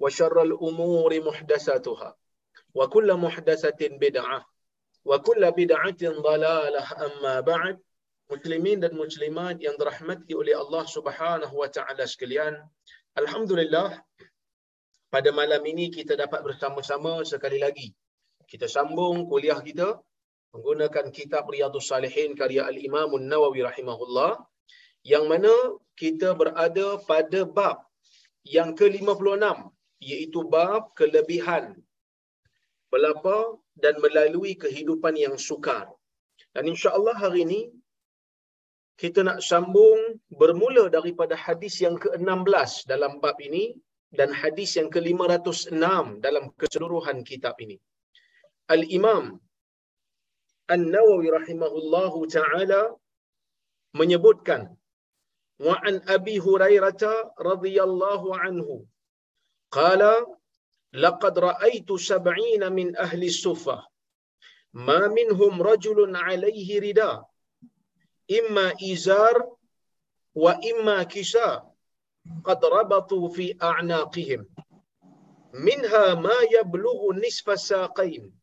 [0.00, 2.16] وشر الأمور محدثاتها
[2.74, 4.46] وكل محدثة بدعة
[5.04, 7.76] وكل بدعة ضلالة أما بعد
[8.30, 12.54] muslimin dan muslimat yang dirahmati oleh Allah Subhanahu wa taala sekalian
[13.18, 13.98] alhamdulillah
[15.10, 17.90] pada malam ini kita dapat bersama-sama sekali lagi
[18.46, 19.98] kita sambung kuliah kita
[20.54, 24.38] menggunakan kitab Riyadhus Salihin karya Al-Imam An-Nawawi rahimahullah
[25.02, 25.50] yang mana
[25.98, 27.82] kita berada pada bab
[28.46, 29.42] yang ke-56
[30.11, 31.65] iaitu bab kelebihan
[32.91, 33.37] pelapa
[33.83, 35.85] dan melalui kehidupan yang sukar.
[36.55, 37.61] Dan insya-Allah hari ini
[39.01, 39.99] kita nak sambung
[40.41, 43.65] bermula daripada hadis yang ke-16 dalam bab ini
[44.19, 45.83] dan hadis yang ke-506
[46.25, 47.77] dalam keseluruhan kitab ini.
[48.75, 49.25] Al-Imam
[50.75, 52.81] An-Nawawi rahimahullahu taala
[53.99, 54.61] menyebutkan
[55.65, 57.03] wa an Abi Hurairah
[57.49, 58.75] radhiyallahu anhu
[59.71, 60.25] قال
[60.93, 63.87] لقد رأيت سبعين من أهل الصفة.
[64.73, 67.29] ما منهم رجل عليه رداء
[68.39, 69.55] إما إزار
[70.35, 71.75] وإما كساء
[72.43, 74.47] قد ربطوا في أعناقهم.
[75.53, 78.33] منها ما يبلغ نصف الساقين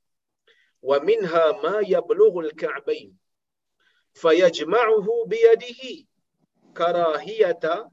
[0.83, 3.17] ومنها ما يبلغ الكعبين.
[4.15, 6.07] فيجمعه بيده
[6.77, 7.91] كراهية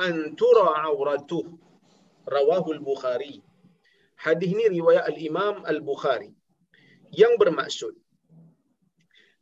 [0.00, 1.58] أن ترى عورته.
[2.34, 3.36] Rawahu al-bukhari
[4.26, 6.32] hadis ini riwayat al-imam al-bukhari
[7.20, 7.94] yang bermaksud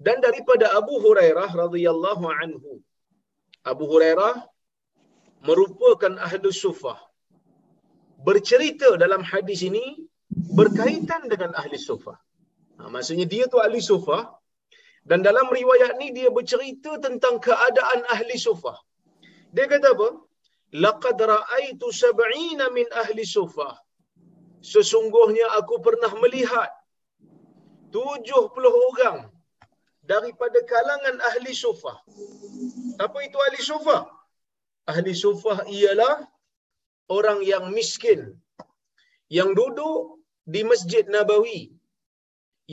[0.07, 2.73] dan daripada Abu Hurairah radhiyallahu anhu.
[3.73, 4.35] Abu Hurairah
[5.49, 6.99] merupakan ahli sufah.
[8.27, 9.85] Bercerita dalam hadis ini
[10.59, 12.17] berkaitan dengan ahli sufah.
[12.79, 14.23] Ha, maksudnya dia tu ahli sufah
[15.11, 18.77] dan dalam riwayat ni dia bercerita tentang keadaan ahli sufah.
[19.55, 20.09] Dia kata apa?
[20.75, 23.75] Laqad ra'aitu sab'ina min ahli sufah.
[24.73, 26.71] Sesungguhnya aku pernah melihat
[27.95, 29.19] 70 orang
[30.03, 31.99] daripada kalangan ahli sufah.
[33.07, 34.03] Apa itu ahli sufah?
[34.93, 36.27] Ahli sufah ialah
[37.17, 38.21] orang yang miskin
[39.39, 40.21] yang duduk
[40.55, 41.73] di Masjid Nabawi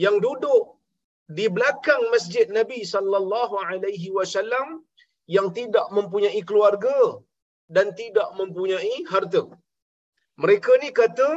[0.04, 0.76] yang duduk
[1.38, 4.84] di belakang Masjid Nabi sallallahu alaihi wasallam
[5.36, 6.96] yang tidak mempunyai keluarga
[7.68, 9.42] dan tidak mempunyai harta.
[10.42, 11.28] Mereka ni kata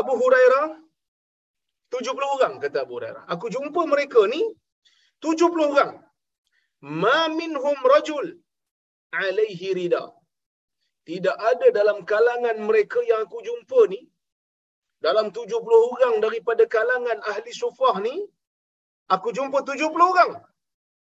[0.00, 0.66] Abu Hurairah
[1.90, 3.24] 70 orang kata Abu Hurairah.
[3.34, 4.42] Aku jumpa mereka ni
[5.22, 5.92] 70 orang.
[6.82, 8.26] Ma minhum rajul
[9.14, 10.04] alaihi rida.
[11.08, 14.00] Tidak ada dalam kalangan mereka yang aku jumpa ni
[15.06, 15.54] dalam 70
[15.92, 18.14] orang daripada kalangan ahli sufah ni
[19.14, 20.32] aku jumpa 70 orang.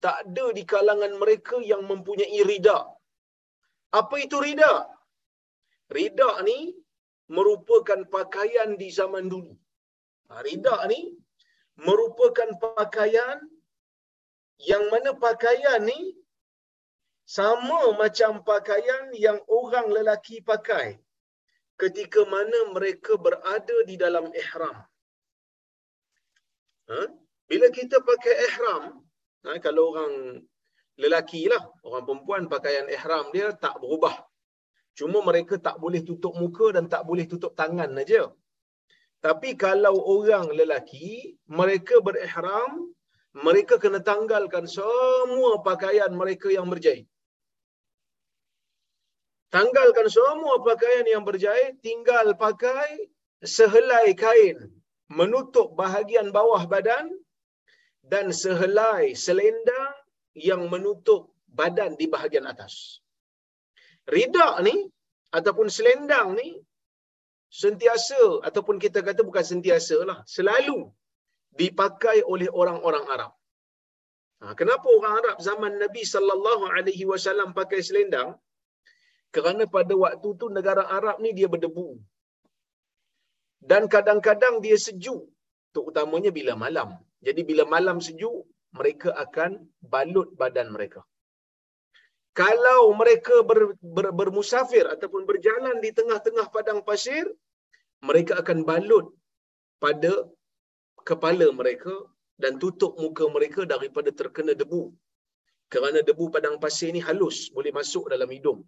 [0.04, 2.78] Tak ada di kalangan mereka yang mempunyai rida.
[4.00, 4.86] Apa itu rida?
[5.96, 6.58] Rida ni
[7.36, 9.52] merupakan pakaian di zaman dulu.
[10.46, 11.00] Rida ni
[11.86, 13.38] merupakan pakaian
[14.70, 16.14] yang mana pakaian ni
[17.36, 20.98] sama macam pakaian yang orang lelaki pakai
[21.78, 24.76] ketika mana mereka berada di dalam ihram.
[26.90, 27.00] Ha?
[27.48, 28.84] Bila kita pakai ihram,
[29.44, 30.43] ha, kalau orang
[30.99, 34.14] lelaki lah, orang perempuan pakaian ihram dia tak berubah.
[34.99, 38.35] Cuma mereka tak boleh tutup muka dan tak boleh tutup tangan aja.
[39.23, 42.90] Tapi kalau orang lelaki, mereka berihram,
[43.35, 47.06] mereka kena tanggalkan semua pakaian mereka yang berjahit.
[49.55, 53.11] Tanggalkan semua pakaian yang berjahit, tinggal pakai
[53.43, 54.58] sehelai kain
[55.08, 57.08] menutup bahagian bawah badan
[58.12, 59.93] dan sehelai selendang
[60.49, 61.22] yang menutup
[61.58, 62.75] badan di bahagian atas.
[64.14, 64.76] Ridak ni
[65.38, 66.49] ataupun selendang ni
[67.62, 70.78] sentiasa ataupun kita kata bukan sentiasa lah, selalu
[71.60, 73.32] dipakai oleh orang-orang Arab.
[74.40, 78.31] Ha, kenapa orang Arab zaman Nabi sallallahu alaihi wasallam pakai selendang?
[79.34, 81.88] Kerana pada waktu tu negara Arab ni dia berdebu.
[83.70, 85.22] Dan kadang-kadang dia sejuk,
[85.75, 86.90] terutamanya bila malam.
[87.26, 88.46] Jadi bila malam sejuk,
[88.78, 89.50] mereka akan
[89.92, 91.00] balut badan mereka.
[92.40, 97.24] Kalau mereka ber, ber, bermusafir ataupun berjalan di tengah-tengah padang pasir,
[98.08, 99.06] mereka akan balut
[99.82, 100.12] pada
[101.08, 101.94] kepala mereka
[102.42, 104.82] dan tutup muka mereka daripada terkena debu.
[105.72, 108.60] Kerana debu padang pasir ni halus, boleh masuk dalam hidung.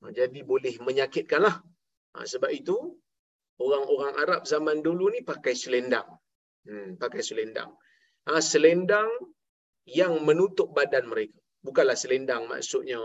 [0.00, 1.56] Ha, jadi boleh menyakitkanlah.
[2.16, 2.76] Ha, sebab itu,
[3.60, 6.08] orang-orang Arab zaman dulu ni pakai selendang.
[6.68, 7.70] Hmm, pakai selendang.
[8.28, 9.10] Ha, selendang
[9.88, 11.38] yang menutup badan mereka.
[11.66, 13.00] Bukanlah selendang maksudnya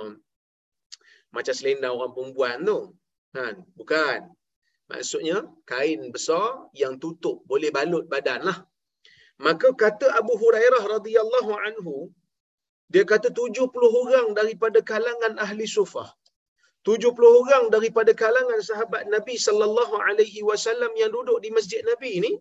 [1.36, 2.80] macam selendang orang perempuan tu.
[3.36, 3.56] Kan?
[3.80, 4.20] Bukan.
[4.92, 5.38] Maksudnya
[5.72, 8.58] kain besar yang tutup boleh balut badan lah.
[9.46, 11.96] Maka kata Abu Hurairah radhiyallahu anhu
[12.94, 16.08] dia kata 70 orang daripada kalangan ahli sufah
[16.86, 22.32] 70 orang daripada kalangan sahabat Nabi sallallahu alaihi wasallam yang duduk di masjid Nabi ini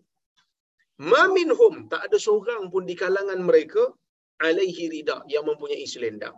[1.11, 3.83] ma minhum tak ada seorang pun di kalangan mereka
[4.47, 6.37] alaihi rida yang mempunyai selendang.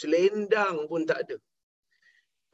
[0.00, 1.36] Selendang pun tak ada.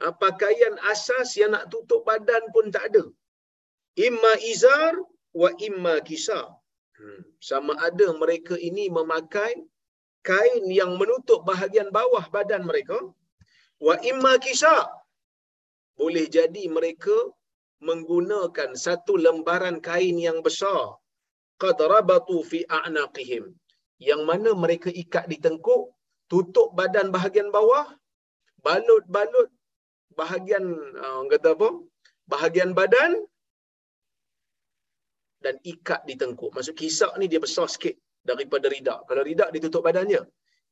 [0.01, 3.03] Ha, pakaian asas yang nak tutup badan pun tak ada.
[4.07, 4.93] Imma izar
[5.41, 6.47] wa imma kisar.
[6.97, 7.21] Hmm.
[7.47, 9.51] sama ada mereka ini memakai
[10.25, 12.97] kain yang menutup bahagian bawah badan mereka.
[13.77, 14.77] Wa imma kisa
[15.99, 17.13] boleh jadi mereka
[17.87, 20.97] menggunakan satu lembaran kain yang besar.
[21.61, 23.45] Qad rabatu fi a'naqihim.
[23.97, 25.93] Yang mana mereka ikat di tengkuk
[26.29, 27.85] tutup badan bahagian bawah
[28.65, 29.49] balut-balut
[30.13, 30.65] bahagian
[30.97, 31.69] uh, kata apa?
[32.33, 33.11] Bahagian badan
[35.41, 36.51] dan ikat di tengkuk.
[36.53, 37.95] Maksud kisak ni dia besar sikit
[38.29, 38.99] daripada ridak.
[39.09, 40.21] Kalau ridak ditutup badannya.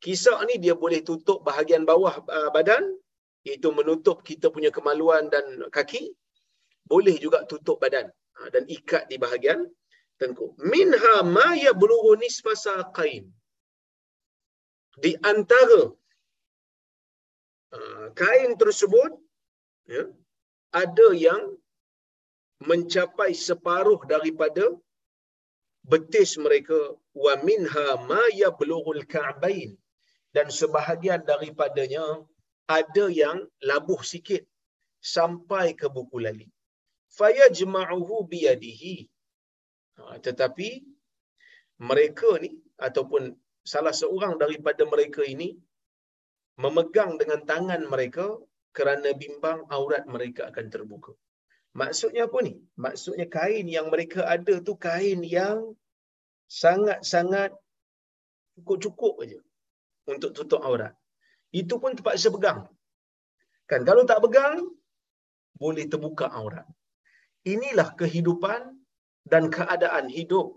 [0.04, 2.84] Kisah ni dia boleh tutup bahagian bawah uh, badan,
[3.48, 6.12] iaitu menutup kita punya kemaluan dan kaki,
[6.92, 8.08] boleh juga tutup badan
[8.40, 9.60] uh, dan ikat di bahagian
[10.20, 10.52] tengkuk.
[10.74, 13.24] Minha ma yablughu nisfa saqain.
[15.04, 15.82] Di antara
[17.78, 19.12] uh, kain tersebut
[19.92, 20.04] ya,
[20.72, 21.42] ada yang
[22.64, 24.66] mencapai separuh daripada
[25.92, 26.80] betis mereka
[27.24, 29.78] wa minha ma yablughul ka'bain
[30.36, 32.06] dan sebahagian daripadanya
[32.78, 33.38] ada yang
[33.70, 34.42] labuh sikit
[35.00, 36.48] sampai ke buku lali.
[37.18, 38.96] Fayajma'uhu biyadihi.
[39.98, 40.70] Ha, tetapi
[41.90, 42.52] mereka ni
[42.88, 43.32] ataupun
[43.64, 45.56] salah seorang daripada mereka ini
[46.64, 48.28] memegang dengan tangan mereka
[48.78, 51.12] kerana bimbang aurat mereka akan terbuka.
[51.80, 52.54] Maksudnya apa ni?
[52.86, 55.76] Maksudnya kain yang mereka ada tu kain yang
[56.48, 57.52] sangat-sangat
[58.56, 59.40] cukup-cukup aja
[60.14, 60.94] untuk tutup aurat.
[61.52, 62.60] Itu pun terpaksa pegang.
[63.70, 64.60] Kan kalau tak pegang
[65.60, 66.68] boleh terbuka aurat.
[67.54, 68.62] Inilah kehidupan
[69.32, 70.48] dan keadaan hidup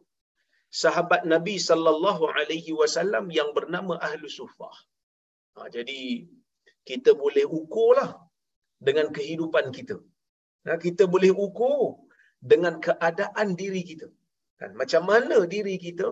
[0.83, 4.76] sahabat Nabi sallallahu alaihi wasallam yang bernama Ahlu Sufah.
[5.57, 6.00] Ha, jadi
[6.88, 8.11] kita boleh ukurlah
[8.88, 9.97] dengan kehidupan kita.
[10.66, 11.83] Ha, kita boleh ukur
[12.52, 14.09] dengan keadaan diri kita.
[14.61, 16.09] Kan macam mana diri kita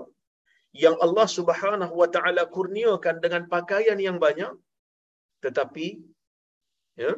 [0.84, 4.52] yang Allah Subhanahu wa taala kurniakan dengan pakaian yang banyak
[5.44, 5.86] tetapi
[7.02, 7.12] ya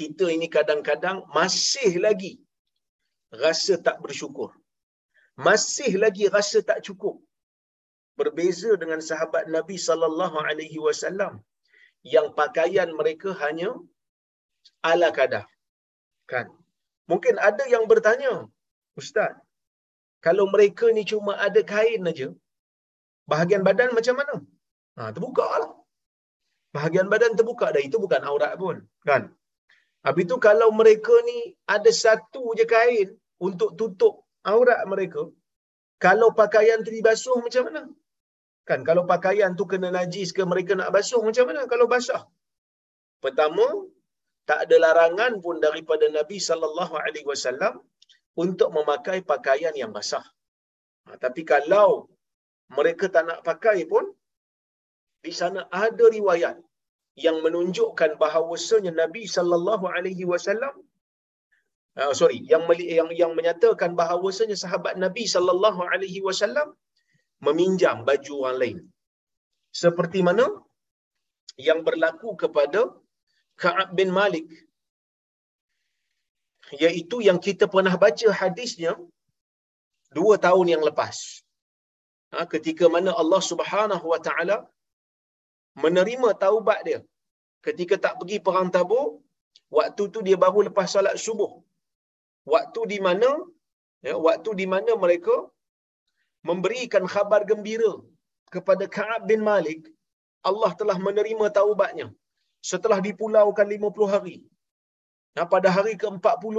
[0.00, 2.32] kita ini kadang-kadang masih lagi
[3.44, 4.50] rasa tak bersyukur
[5.48, 7.16] masih lagi rasa tak cukup
[8.20, 11.34] berbeza dengan sahabat Nabi sallallahu alaihi wasallam
[12.14, 13.70] yang pakaian mereka hanya
[14.90, 15.46] ala kadar
[16.32, 16.46] kan
[17.10, 18.34] mungkin ada yang bertanya
[19.00, 19.32] ustaz
[20.26, 22.28] kalau mereka ni cuma ada kain aja,
[23.32, 24.34] bahagian badan macam mana?
[24.96, 25.70] Ha, terbuka lah.
[26.76, 27.82] Bahagian badan terbuka dah.
[27.88, 28.76] Itu bukan aurat pun.
[29.08, 29.22] Kan?
[30.06, 31.38] Habis tu kalau mereka ni
[31.74, 33.08] ada satu je kain
[33.46, 34.14] untuk tutup
[34.52, 35.22] aurat mereka,
[36.04, 37.82] kalau pakaian tu dibasuh macam mana?
[38.68, 42.22] Kan kalau pakaian tu kena najis ke mereka nak basuh macam mana kalau basah?
[43.24, 43.66] Pertama,
[44.48, 47.74] tak ada larangan pun daripada Nabi sallallahu alaihi wasallam
[48.42, 50.24] untuk memakai pakaian yang basah.
[51.06, 52.08] Ha, tapi kalau
[52.78, 54.04] mereka tak nak pakai pun,
[55.24, 56.56] di sana ada riwayat
[57.26, 60.74] yang menunjukkan bahawasanya Nabi sallallahu alaihi wasallam
[62.00, 62.64] uh, sorry yang
[62.96, 66.70] yang yang menyatakan bahawasanya sahabat Nabi sallallahu alaihi wasallam
[67.46, 68.78] meminjam baju orang lain.
[69.82, 70.46] Seperti mana
[71.68, 72.80] yang berlaku kepada
[73.62, 74.48] Ka'ab bin Malik
[76.84, 78.92] iaitu yang kita pernah baca hadisnya
[80.18, 81.16] dua tahun yang lepas.
[82.32, 84.56] Ha, ketika mana Allah Subhanahu Wa Taala
[85.84, 87.00] menerima taubat dia
[87.66, 89.08] ketika tak pergi perang tabuk
[89.78, 91.52] waktu tu dia baru lepas salat subuh.
[92.52, 93.30] Waktu di mana
[94.06, 95.36] ya waktu di mana mereka
[96.48, 97.92] memberikan khabar gembira
[98.54, 99.82] kepada Ka'ab bin Malik
[100.48, 102.08] Allah telah menerima taubatnya.
[102.70, 104.36] Setelah dipulaukan 50 hari.
[105.36, 106.56] Nah, pada hari ke-40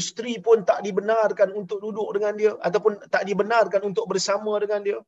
[0.00, 4.98] isteri pun tak dibenarkan untuk duduk dengan dia ataupun tak dibenarkan untuk bersama dengan dia.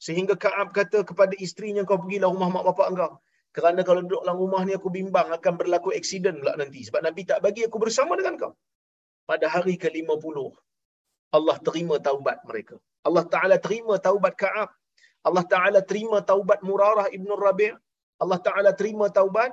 [0.00, 3.12] Sehingga Kaab kata kepada isterinya kau pergilah rumah mak bapak engkau.
[3.56, 6.80] Kerana kalau duduk dalam rumah ni aku bimbang akan berlaku aksiden pula nanti.
[6.86, 8.52] Sebab Nabi tak bagi aku bersama dengan kau.
[9.30, 10.36] Pada hari ke-50,
[11.38, 12.76] Allah terima taubat mereka.
[13.06, 14.70] Allah Ta'ala terima taubat Kaab.
[15.28, 17.74] Allah Ta'ala terima taubat Murarah Ibn Rabi'
[18.22, 19.50] Allah Ta'ala terima taubat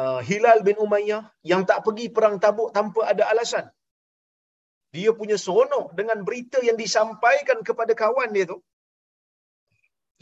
[0.00, 3.66] uh, Hilal bin Umayyah yang tak pergi perang tabuk tanpa ada alasan.
[4.94, 8.58] Dia punya seronok dengan berita yang disampaikan kepada kawan dia tu.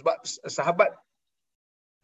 [0.00, 0.16] Sebab
[0.56, 0.96] sahabat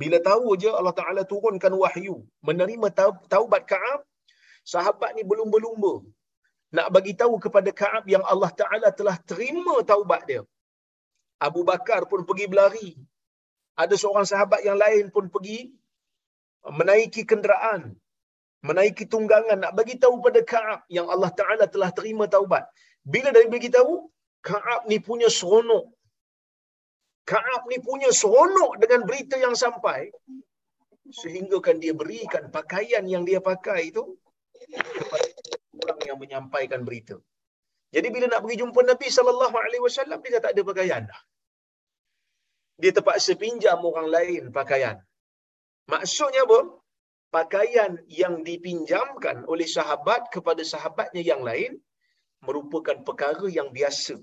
[0.00, 2.16] bila tahu je Allah Taala turunkan wahyu
[2.48, 2.88] menerima
[3.32, 4.00] taubat Kaab,
[4.72, 5.94] sahabat ni belum berlumba
[6.76, 10.42] nak bagi tahu kepada Kaab yang Allah Taala telah terima taubat dia.
[11.46, 12.90] Abu Bakar pun pergi berlari.
[13.82, 15.70] Ada seorang sahabat yang lain pun pergi
[16.78, 17.94] menaiki kenderaan,
[18.68, 22.66] menaiki tunggangan nak bagi tahu pada Kaab yang Allah Taala telah terima taubat.
[23.06, 24.10] Bila dah bagi tahu,
[24.48, 25.86] Kaab ni punya seronok,
[27.30, 30.00] Kaab ni punya seronok dengan berita yang sampai
[31.20, 34.02] sehingga kan dia berikan pakaian yang dia pakai itu
[34.98, 35.28] kepada
[35.82, 37.16] orang yang menyampaikan berita.
[37.94, 41.20] Jadi bila nak pergi jumpa Nabi sallallahu alaihi wasallam dia tak ada pakaian dah.
[42.80, 44.96] Dia terpaksa pinjam orang lain pakaian.
[45.92, 46.60] Maksudnya apa?
[47.38, 47.92] Pakaian
[48.22, 51.72] yang dipinjamkan oleh sahabat kepada sahabatnya yang lain
[52.46, 54.16] merupakan perkara yang biasa.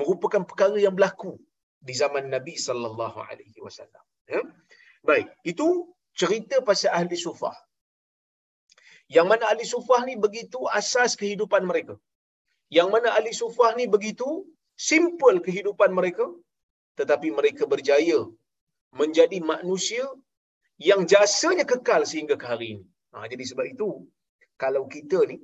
[0.00, 1.36] Merupakan perkara yang berlaku
[1.86, 4.04] di zaman Nabi sallallahu alaihi wasallam.
[4.32, 4.40] Ya.
[5.08, 5.66] Baik, itu
[6.20, 7.56] cerita pasal ahli sufah.
[9.16, 11.94] Yang mana ahli sufah ni begitu asas kehidupan mereka.
[12.76, 14.28] Yang mana ahli sufah ni begitu
[14.90, 16.26] simple kehidupan mereka
[16.98, 18.18] tetapi mereka berjaya
[19.00, 20.04] menjadi manusia
[20.88, 22.84] yang jasanya kekal sehingga ke hari ini.
[23.12, 23.88] Ha, jadi sebab itu
[24.62, 25.36] kalau kita ni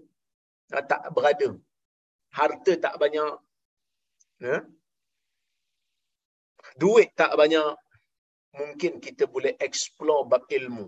[0.72, 1.48] ha, tak berada
[2.38, 3.32] harta tak banyak
[4.46, 4.56] ya,
[6.82, 7.68] duit tak banyak,
[8.58, 10.86] mungkin kita boleh explore bab ilmu.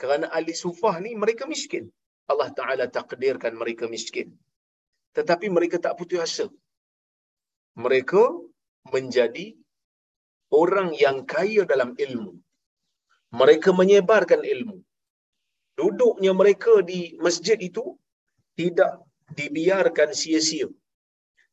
[0.00, 1.84] Kerana ahli sufah ni mereka miskin.
[2.30, 4.28] Allah Ta'ala takdirkan mereka miskin.
[5.16, 6.46] Tetapi mereka tak putus asa.
[7.84, 8.22] Mereka
[8.94, 9.46] menjadi
[10.60, 12.32] orang yang kaya dalam ilmu.
[13.40, 14.76] Mereka menyebarkan ilmu.
[15.78, 17.84] Duduknya mereka di masjid itu
[18.60, 19.00] tidak
[19.38, 20.68] dibiarkan sia-sia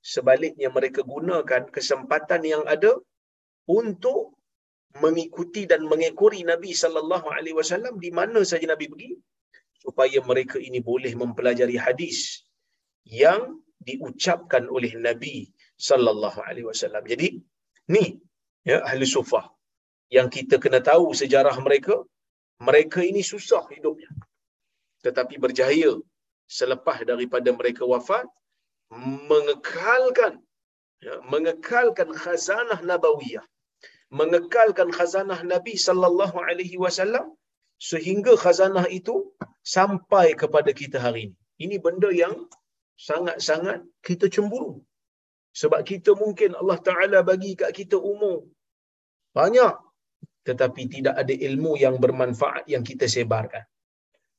[0.01, 2.91] sebaliknya mereka gunakan kesempatan yang ada
[3.67, 4.35] untuk
[5.03, 9.11] mengikuti dan mengekori Nabi sallallahu alaihi wasallam di mana saja Nabi pergi
[9.77, 12.47] supaya mereka ini boleh mempelajari hadis
[13.05, 17.03] yang diucapkan oleh Nabi sallallahu alaihi wasallam.
[17.05, 17.37] Jadi
[17.93, 18.17] ni
[18.65, 19.45] ya ahli sufah
[20.09, 21.95] yang kita kena tahu sejarah mereka
[22.67, 24.09] mereka ini susah hidupnya
[25.05, 25.91] tetapi berjaya
[26.59, 28.25] selepas daripada mereka wafat
[28.89, 30.33] mengekalkan
[31.05, 33.45] ya, mengekalkan khazanah nabawiyah
[34.09, 37.25] mengekalkan khazanah Nabi sallallahu alaihi wasallam
[37.77, 39.15] sehingga khazanah itu
[39.61, 41.35] sampai kepada kita hari ini.
[41.63, 42.49] Ini benda yang
[42.97, 44.81] sangat-sangat kita cemburu.
[45.53, 48.45] Sebab kita mungkin Allah Taala bagi kat kita umur
[49.33, 49.75] banyak
[50.47, 53.63] tetapi tidak ada ilmu yang bermanfaat yang kita sebarkan.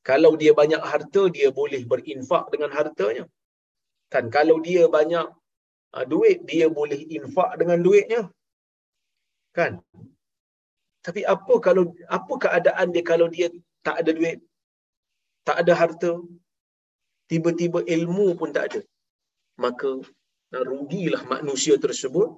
[0.08, 3.24] Kalau dia banyak harta, dia boleh berinfak dengan hartanya.
[4.12, 5.26] Kan kalau dia banyak
[5.96, 8.22] uh, duit, dia boleh infak dengan duitnya.
[9.56, 9.72] Kan?
[11.06, 11.84] Tapi apa kalau
[12.18, 13.48] apa keadaan dia kalau dia
[13.86, 14.38] tak ada duit,
[15.48, 16.12] tak ada harta,
[17.30, 18.80] tiba-tiba ilmu pun tak ada.
[19.64, 19.90] Maka
[20.54, 22.28] uh, rugilah manusia tersebut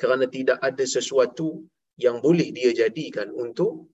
[0.00, 1.48] kerana tidak ada sesuatu
[1.98, 3.90] yang boleh dia jadikan untuk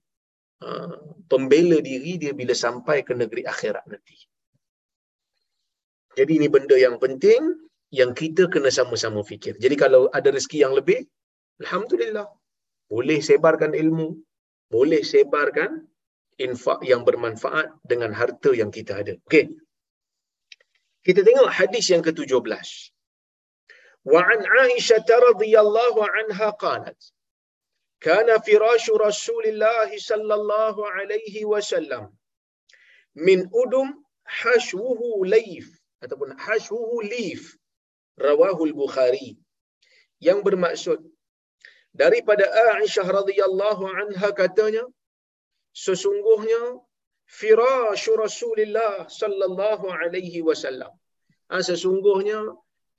[0.61, 0.97] uh,
[1.31, 4.17] pembela diri dia bila sampai ke negeri akhirat nanti.
[6.19, 7.41] Jadi ini benda yang penting
[7.91, 9.55] yang kita kena sama-sama fikir.
[9.59, 11.07] Jadi kalau ada rezeki yang lebih,
[11.63, 12.27] Alhamdulillah.
[12.91, 14.09] Boleh sebarkan ilmu.
[14.71, 15.87] Boleh sebarkan
[16.39, 19.15] infak yang bermanfaat dengan harta yang kita ada.
[19.27, 19.55] Okey.
[21.07, 22.69] Kita tengok hadis yang ke-17.
[24.05, 26.99] Wa an Aisyah radhiyallahu anha qalat
[28.05, 32.13] Kana firashu Rasulillah sallallahu alaihi wasallam
[33.15, 35.65] min udum hashwuhu layf
[36.05, 37.43] ataupun hashwuhu leaf
[38.27, 39.29] rawahul bukhari
[40.27, 40.99] yang bermaksud
[42.03, 42.45] daripada
[42.79, 44.85] Aisyah radhiyallahu anha katanya
[45.85, 46.61] sesungguhnya
[47.39, 50.93] firasyu Rasulullah sallallahu alaihi wasallam.
[51.51, 52.39] Ha, sesungguhnya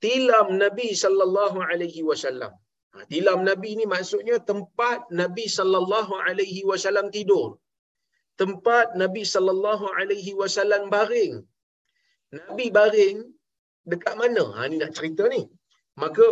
[0.04, 2.52] tilam Nabi sallallahu alaihi wasallam.
[2.92, 7.50] Ha, tilam Nabi ni maksudnya tempat Nabi sallallahu alaihi wasallam tidur.
[8.42, 11.34] Tempat Nabi sallallahu alaihi wasallam baring
[12.38, 13.18] Nabi baring
[13.90, 15.42] dekat mana ha ni nak cerita ni
[16.02, 16.26] maka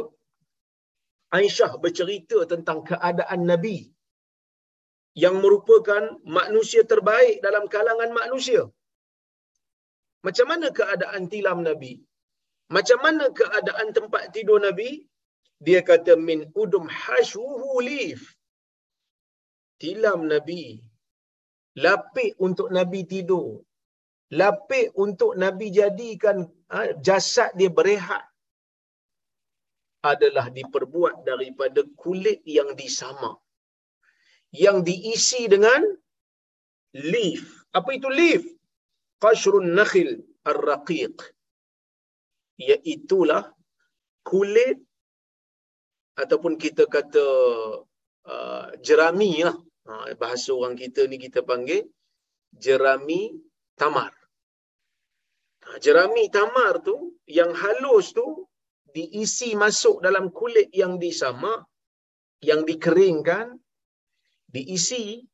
[1.39, 3.79] Aisyah bercerita tentang keadaan Nabi
[5.23, 6.03] yang merupakan
[6.39, 8.63] manusia terbaik dalam kalangan manusia.
[10.27, 11.95] Macam mana keadaan tilam Nabi?
[12.75, 14.91] Macam mana keadaan tempat tidur Nabi?
[15.67, 18.23] Dia kata min udum hashuhu lif.
[19.83, 20.65] Tilam Nabi.
[21.85, 23.49] Lapik untuk Nabi tidur.
[24.33, 28.25] Lapik untuk Nabi jadikan ha, jasad dia berehat.
[30.05, 33.45] Adalah diperbuat daripada kulit yang disamak
[34.55, 35.83] yang diisi dengan
[36.95, 37.67] leaf.
[37.75, 38.43] Apa itu leaf?
[39.19, 41.19] Qashrun nakhil ar-raqiq.
[42.63, 43.51] Iaitulah
[44.23, 44.79] kulit
[46.15, 47.27] ataupun kita kata
[48.31, 49.59] uh, jerami lah.
[49.85, 51.85] Uh, bahasa orang kita ni kita panggil
[52.55, 53.35] jerami
[53.81, 54.13] tamar.
[55.67, 58.47] Uh, jerami tamar tu yang halus tu
[58.95, 61.67] diisi masuk dalam kulit yang disamak,
[62.45, 63.59] yang dikeringkan,
[64.47, 65.25] diisi,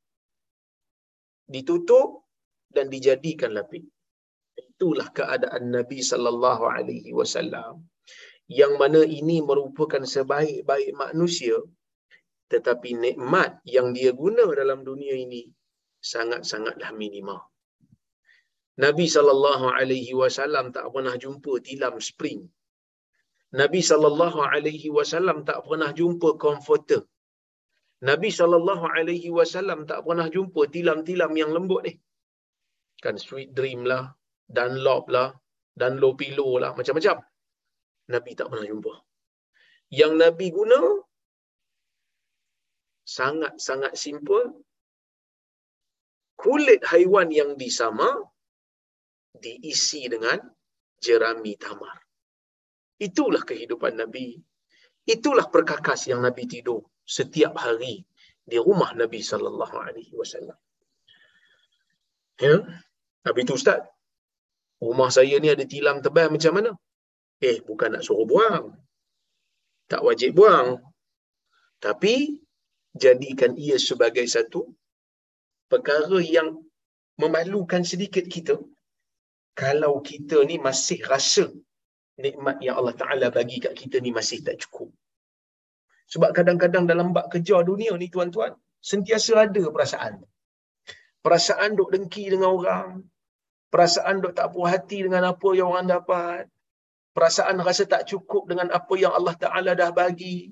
[1.44, 2.24] ditutup
[2.72, 3.84] dan dijadikan lapik.
[4.56, 7.84] Itulah keadaan Nabi sallallahu alaihi wasallam.
[8.50, 11.60] Yang mana ini merupakan sebaik-baik manusia
[12.50, 15.46] tetapi nikmat yang dia guna dalam dunia ini
[16.02, 17.38] sangat-sangatlah minima.
[18.85, 22.40] Nabi sallallahu alaihi wasallam tak pernah jumpa tilam spring.
[23.61, 27.02] Nabi sallallahu alaihi wasallam tak pernah jumpa comforter.
[28.09, 31.94] Nabi sallallahu alaihi wasallam tak pernah jumpa tilam-tilam yang lembut ni.
[33.02, 34.04] Kan Sweet Dream lah,
[34.56, 35.28] Dunlop lah,
[35.80, 37.16] dan Low Pillow lah, macam-macam.
[38.14, 38.94] Nabi tak pernah jumpa.
[40.00, 40.80] Yang Nabi guna
[43.18, 44.46] sangat-sangat simple.
[46.40, 48.09] Kulit haiwan yang disama
[49.34, 50.38] diisi dengan
[50.98, 51.96] jerami tamar.
[53.00, 54.36] Itulah kehidupan Nabi.
[55.06, 58.04] Itulah perkakas yang Nabi tidur setiap hari
[58.44, 60.58] di rumah Nabi sallallahu alaihi wasallam.
[62.40, 62.60] Ya.
[63.24, 63.80] Nabi tu ustaz.
[64.80, 66.70] Rumah saya ni ada tilam tebal macam mana?
[67.40, 68.72] Eh, bukan nak suruh buang.
[69.88, 70.80] Tak wajib buang.
[71.80, 72.40] Tapi
[72.96, 74.72] jadikan ia sebagai satu
[75.68, 76.56] perkara yang
[77.20, 78.56] memalukan sedikit kita
[79.54, 81.46] kalau kita ni masih rasa
[82.20, 84.90] nikmat yang Allah Taala bagi kat kita ni masih tak cukup.
[86.12, 90.14] Sebab kadang-kadang dalam bak kerja dunia ni tuan-tuan, sentiasa ada perasaan.
[91.24, 92.88] Perasaan duk dengki dengan orang.
[93.70, 96.44] Perasaan duk tak puas hati dengan apa yang orang dapat.
[97.14, 100.50] Perasaan rasa tak cukup dengan apa yang Allah Ta'ala dah bagi.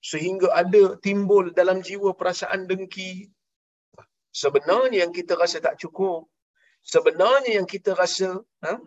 [0.00, 3.28] Sehingga ada timbul dalam jiwa perasaan dengki.
[4.32, 6.30] Sebenarnya yang kita rasa tak cukup.
[6.82, 8.80] Sebenarnya yang kita rasa ha,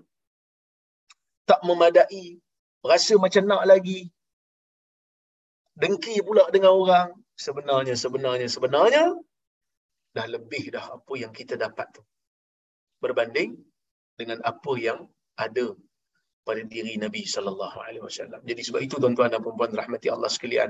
[1.46, 2.40] tak memadai.
[2.84, 4.12] Rasa macam nak lagi
[5.74, 9.04] dengki pula dengan orang sebenarnya sebenarnya sebenarnya
[10.14, 12.04] dah lebih dah apa yang kita dapat tu
[13.02, 13.58] berbanding
[14.20, 15.74] dengan apa yang ada
[16.46, 18.42] pada diri Nabi sallallahu alaihi wasallam.
[18.46, 20.70] Jadi sebab itu tuan-tuan dan puan-puan rahmati Allah sekalian.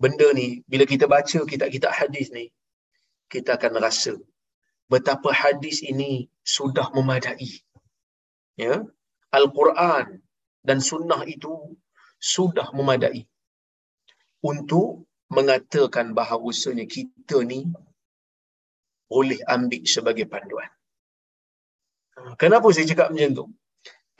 [0.00, 2.48] Benda ni bila kita baca kitab-kitab hadis ni
[3.30, 4.16] kita akan rasa
[4.92, 7.50] betapa hadis ini sudah memadai.
[8.58, 8.82] Ya.
[9.30, 10.18] Al-Quran
[10.66, 11.54] dan sunnah itu
[12.18, 13.24] sudah memadai
[14.42, 17.70] untuk mengatakan bahawasanya kita ni
[19.06, 20.70] boleh ambil sebagai panduan.
[22.42, 23.46] Kenapa saya cakap macam tu?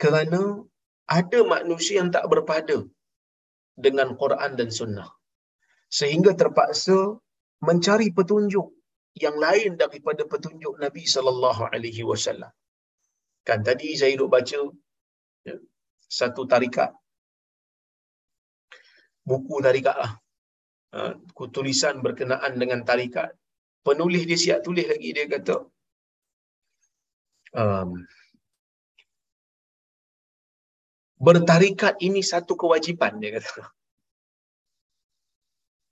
[0.01, 0.41] Kerana
[1.05, 2.77] ada manusia yang tak berpada
[3.75, 5.09] dengan Quran dan Sunnah.
[5.91, 6.97] Sehingga terpaksa
[7.61, 8.71] mencari petunjuk
[9.15, 12.51] yang lain daripada petunjuk Nabi sallallahu alaihi wasallam.
[13.47, 14.59] Kan tadi saya duk baca
[15.49, 15.57] Ya.
[16.05, 16.93] Satu tarikat.
[19.25, 20.11] Buku tarikat lah.
[20.93, 21.17] Ha,
[21.55, 23.33] tulisan berkenaan dengan tarikat.
[23.81, 25.09] Penulis dia siap tulis lagi.
[25.17, 25.55] Dia kata,
[27.57, 27.89] um,
[31.27, 33.63] bertarikat ini satu kewajipan, dia kata.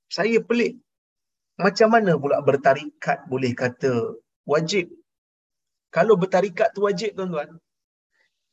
[0.10, 0.77] Saya pelik.
[1.63, 3.93] Macam mana pula bertarikat boleh kata
[4.52, 4.86] wajib?
[5.95, 7.50] Kalau bertarikat tu wajib, tuan-tuan.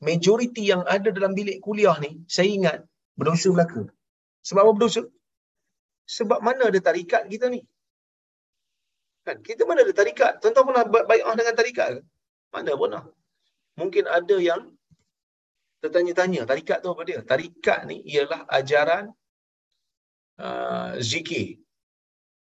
[0.07, 2.79] Majoriti yang ada dalam bilik kuliah ni, saya ingat,
[3.19, 3.83] berdosa belaka.
[4.49, 5.03] Sebab apa berdosa?
[6.17, 7.61] Sebab mana ada tarikat kita ni?
[9.27, 9.43] Kan?
[9.43, 10.33] Kita mana ada tarikat?
[10.41, 12.01] Tuan-tuan pernah baik dengan tarikat ke?
[12.55, 13.05] Mana pernah?
[13.81, 14.63] Mungkin ada yang
[15.83, 17.21] tertanya-tanya, tarikat tu apa dia?
[17.33, 19.05] Tarikat ni ialah ajaran
[20.41, 21.59] uh, zikir.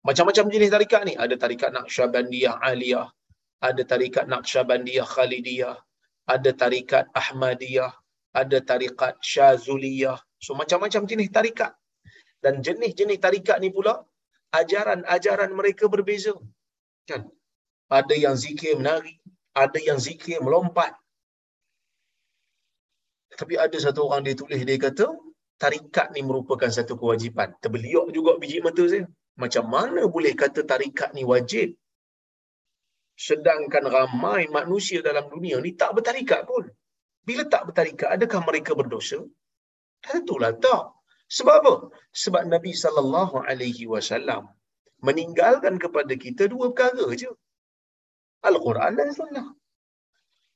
[0.07, 1.14] Macam-macam jenis tarikat ni.
[1.25, 3.07] Ada tarikat Naqsyabandiyah Aliyah,
[3.69, 5.77] ada tarikat Naqsyabandiyah Khalidiyah,
[6.35, 7.92] ada tarikat Ahmadiyah,
[8.40, 10.19] ada tarikat Syazuliyah.
[10.45, 11.73] So macam-macam jenis tarikat.
[12.45, 13.95] Dan jenis-jenis tarikat ni pula
[14.55, 16.35] ajaran-ajaran mereka berbeza.
[17.11, 17.27] Kan?
[17.90, 19.14] Ada yang zikir menari,
[19.64, 20.92] ada yang zikir melompat.
[23.40, 25.07] Tapi ada satu orang dia tulis dia kata
[25.62, 27.49] tarikat ni merupakan satu kewajipan.
[27.62, 29.05] Terbeliak juga biji mata saya.
[29.42, 31.68] Macam mana boleh kata tarikat ni wajib?
[33.27, 36.64] Sedangkan ramai manusia dalam dunia ni tak bertarikat pun.
[37.29, 39.18] Bila tak bertarikat, adakah mereka berdosa?
[40.05, 40.85] Tentulah tak.
[41.37, 41.75] Sebab apa?
[42.22, 44.42] Sebab Nabi sallallahu alaihi wasallam
[45.07, 47.31] meninggalkan kepada kita dua perkara je.
[48.49, 49.49] Al-Quran dan Sunnah.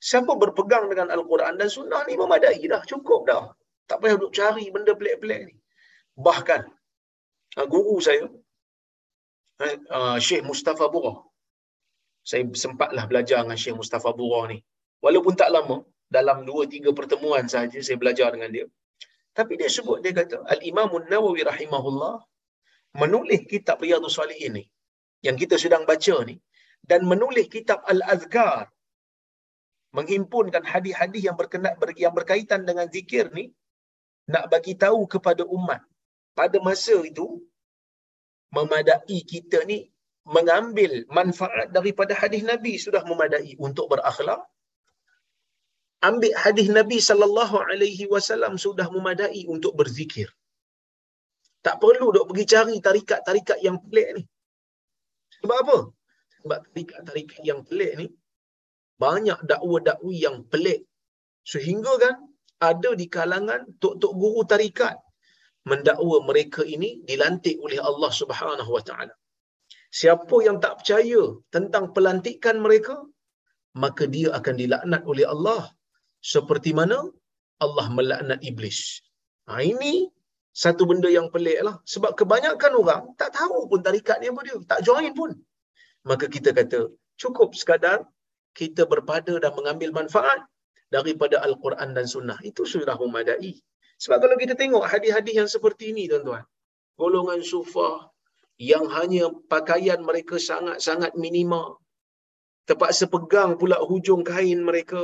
[0.09, 3.43] Siapa berpegang dengan Al-Quran dan Sunnah ni memadai dah, cukup dah.
[3.89, 5.55] Tak payah duk cari benda pelik-pelik ni.
[6.25, 6.61] Bahkan,
[7.59, 8.25] ah, guru saya,
[9.67, 11.17] eh, ah, Syekh Mustafa Burah,
[12.29, 14.57] saya sempatlah belajar dengan Syekh Mustafa Burah ni.
[15.05, 15.77] Walaupun tak lama,
[16.15, 18.65] dalam dua tiga pertemuan saja saya belajar dengan dia.
[19.37, 22.15] Tapi dia sebut, dia kata, Al-Imam Nawawi rahimahullah
[23.01, 24.63] menulis kitab Riyadhus Salihin ni,
[25.25, 26.35] yang kita sedang baca ni,
[26.89, 28.67] dan menulis kitab Al-Azkar,
[29.97, 33.45] menghimpunkan hadis-hadis yang berkenaan yang berkaitan dengan zikir ni,
[34.33, 35.81] nak bagi tahu kepada umat
[36.39, 37.27] pada masa itu
[38.55, 39.77] memadai kita ni
[40.35, 44.41] mengambil manfaat daripada hadis Nabi sudah memadai untuk berakhlak.
[46.01, 50.29] Ambil hadis Nabi sallallahu alaihi wasallam sudah memadai untuk berzikir.
[51.65, 54.23] Tak perlu dok pergi cari tarikat-tarikat yang pelik ni.
[55.41, 55.77] Sebab apa?
[56.41, 58.07] Sebab tarikat-tarikat yang pelik ni
[59.03, 60.85] banyak dakwa-dakwi yang pelik.
[61.45, 62.15] Sehingga kan
[62.69, 64.97] ada di kalangan tok-tok guru tarikat
[65.69, 69.13] mendakwa mereka ini dilantik oleh Allah Subhanahu wa taala.
[69.99, 71.21] Siapa yang tak percaya
[71.55, 72.95] tentang pelantikan mereka,
[73.83, 75.61] maka dia akan dilaknat oleh Allah
[76.33, 76.97] seperti mana
[77.65, 78.79] Allah melaknat iblis.
[79.47, 79.93] Ha, ini
[80.63, 81.75] satu benda yang pelik lah.
[81.93, 84.57] Sebab kebanyakan orang tak tahu pun tarikat ni apa dia.
[84.71, 85.31] Tak join pun.
[86.09, 86.89] Maka kita kata,
[87.21, 87.99] cukup sekadar
[88.59, 90.39] kita berpada dan mengambil manfaat
[90.95, 92.39] daripada Al-Quran dan Sunnah.
[92.49, 93.53] Itu sudah memadai.
[94.03, 96.43] Sebab kalau kita tengok hadis-hadis yang seperti ini, tuan-tuan.
[97.01, 97.97] Golongan sufah
[98.71, 101.61] yang hanya pakaian mereka sangat-sangat minima.
[102.67, 105.01] Terpaksa pegang pula hujung kain mereka.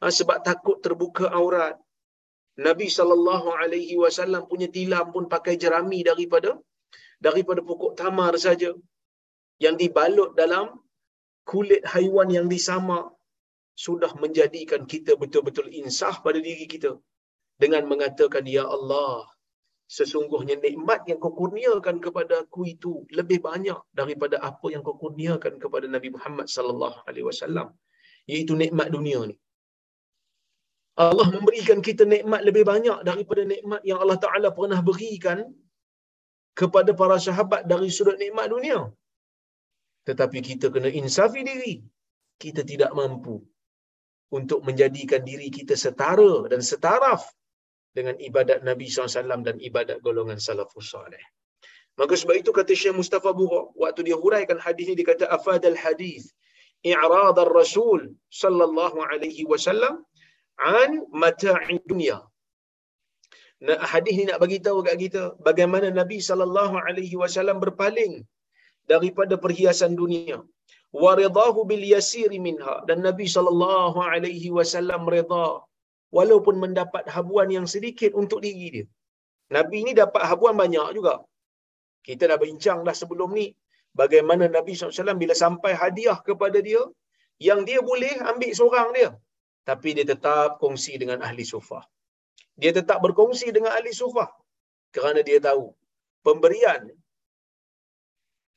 [0.00, 1.76] Ha, sebab takut terbuka aurat.
[2.66, 3.08] Nabi saw
[4.50, 6.50] punya tilam pun pakai jerami daripada
[7.26, 8.70] daripada pokok tamar saja
[9.64, 10.66] yang dibalut dalam
[11.50, 13.06] kulit haiwan yang disamak
[13.84, 16.92] sudah menjadikan kita betul-betul insaf pada diri kita
[17.62, 19.14] dengan mengatakan ya Allah
[19.96, 25.54] sesungguhnya nikmat yang kau kurniakan kepada aku itu lebih banyak daripada apa yang kau kurniakan
[25.62, 27.68] kepada Nabi Muhammad sallallahu alaihi wasallam.
[28.30, 29.36] Iaitu nikmat dunia ni.
[31.04, 35.38] Allah memberikan kita nikmat lebih banyak daripada nikmat yang Allah Taala pernah berikan
[36.60, 38.80] kepada para sahabat dari sudut nikmat dunia.
[40.08, 41.74] Tetapi kita kena insafi diri.
[42.42, 43.36] Kita tidak mampu
[44.38, 47.22] untuk menjadikan diri kita setara dan setaraf
[47.96, 51.22] dengan ibadat Nabi SAW dan ibadat golongan salafus salih.
[52.00, 55.76] Maka sebab itu kata Syekh Mustafa Bura, waktu dia huraikan hadis ini, dia kata, Afadal
[55.84, 56.22] hadis,
[56.92, 58.00] i'rad al-Rasul
[58.42, 59.94] sallallahu alaihi wasallam
[60.76, 60.90] an
[61.22, 62.18] mata'i dunia.
[63.66, 68.14] Nah, hadis ini nak bagi tahu kat kita bagaimana Nabi sallallahu alaihi wasallam berpaling
[68.92, 70.38] daripada perhiasan dunia
[71.04, 75.46] waridahu bil yasiri minha dan Nabi sallallahu alaihi wasallam redha
[76.16, 78.86] walaupun mendapat habuan yang sedikit untuk diri dia.
[79.56, 81.14] Nabi ni dapat habuan banyak juga.
[82.06, 83.46] Kita dah bincang dah sebelum ni
[84.00, 86.82] bagaimana Nabi SAW bila sampai hadiah kepada dia
[87.48, 89.10] yang dia boleh ambil seorang dia.
[89.70, 91.82] tapi dia tetap kongsi dengan ahli sufah.
[92.60, 94.26] Dia tetap berkongsi dengan ahli sufah
[94.94, 95.64] kerana dia tahu
[96.26, 96.90] pemberian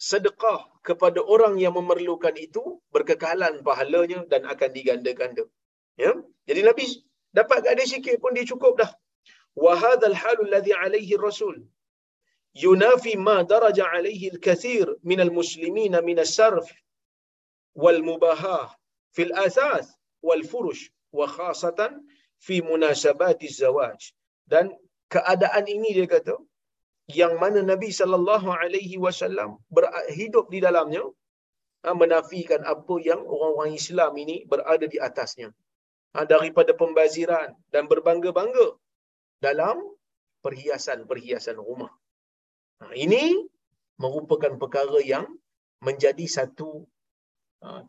[0.10, 2.64] sedekah kepada orang yang memerlukan itu
[2.96, 5.46] berkekalan pahalanya dan akan diganda-ganda.
[6.04, 6.12] Ya?
[6.50, 6.86] Jadi Nabi
[7.38, 8.92] dapat ada sikit pun dia cukup dah.
[9.64, 11.56] Wa hadzal halul ladzi alaihi rasul
[12.64, 16.68] yunafi ma daraja alaihi al-kathir min al-muslimin min as-sarf
[17.84, 18.68] wal mubahah
[19.16, 19.86] fil asas
[20.28, 20.84] wal furush
[21.18, 21.92] wa khasatan
[22.46, 24.00] fi munasabat az-zawaj.
[24.52, 24.66] Dan
[25.14, 26.36] keadaan ini dia kata
[27.20, 31.04] yang mana Nabi sallallahu alaihi wasallam berhidup di dalamnya
[31.86, 35.50] ha, menafikan apa yang orang-orang Islam ini berada di atasnya
[36.24, 38.80] daripada pembaziran dan berbangga-bangga
[39.44, 39.84] dalam
[40.40, 41.92] perhiasan-perhiasan rumah.
[42.80, 43.36] Ha, ini
[44.00, 45.28] merupakan perkara yang
[45.84, 46.88] menjadi satu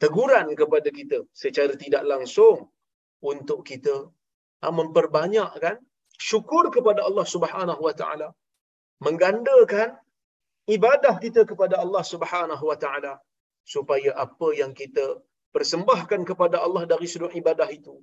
[0.02, 2.56] teguran kepada kita secara tidak langsung
[3.20, 4.08] untuk kita
[4.62, 5.76] memperbanyakkan
[6.16, 8.28] syukur kepada Allah Subhanahu wa taala
[9.04, 9.88] menggandakan
[10.76, 13.20] ibadah kita kepada Allah Subhanahu wa taala
[13.74, 15.20] supaya apa yang kita
[15.52, 18.00] persembahkan kepada Allah dari sudut ibadah itu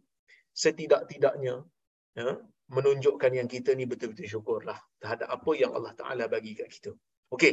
[0.62, 1.54] setidak-tidaknya
[2.18, 2.28] ya,
[2.76, 6.90] menunjukkan yang kita ni betul-betul syukurlah terhadap apa yang Allah Taala bagi kat kita.
[7.34, 7.52] Okey.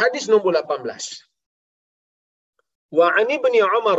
[0.00, 0.90] Hadis nombor 18.
[2.98, 3.98] Wa an ibn Umar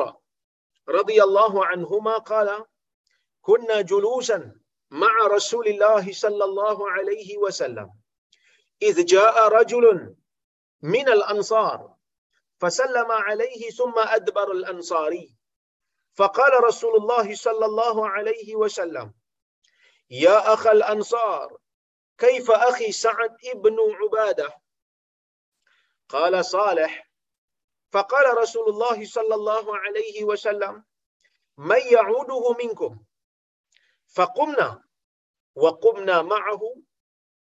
[0.97, 2.57] radhiyallahu anhuma qala
[3.47, 4.43] kunna julusan
[4.91, 7.89] مع رسول الله صلى الله عليه وسلم
[8.81, 10.15] إذ جاء رجل
[10.81, 11.95] من الأنصار
[12.61, 15.35] فسلم عليه ثم أدبر الأنصاري
[16.14, 19.14] فقال رسول الله صلى الله عليه وسلم
[20.10, 21.58] يا أخ الأنصار
[22.18, 24.60] كيف أخي سعد ابن عبادة؟
[26.08, 27.10] قال صالح
[27.92, 30.84] فقال رسول الله صلى الله عليه وسلم
[31.56, 33.04] من يعوده منكم؟
[34.14, 34.82] فقمنا
[35.54, 36.60] وقمنا معه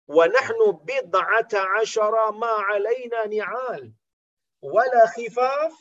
[0.08, 3.94] ونحن بضعة عشر ما علينا نعال
[4.62, 5.74] ولا خفاف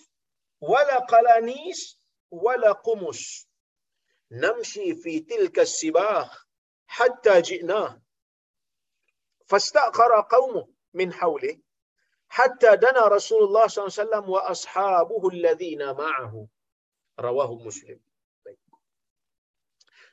[0.61, 1.97] ولا قلانيس
[2.31, 3.49] wala qumus
[4.31, 6.29] namshi fi tilka sibah
[6.87, 8.01] hatta jina.
[9.51, 10.62] Fastaqara qaumu
[10.93, 11.53] min hawli
[12.29, 16.41] hatta dana rasulullah sallallahu alaihi wasallam wa ashabuhu alladhina ma'ahu.
[17.27, 17.99] Rawahu muslim.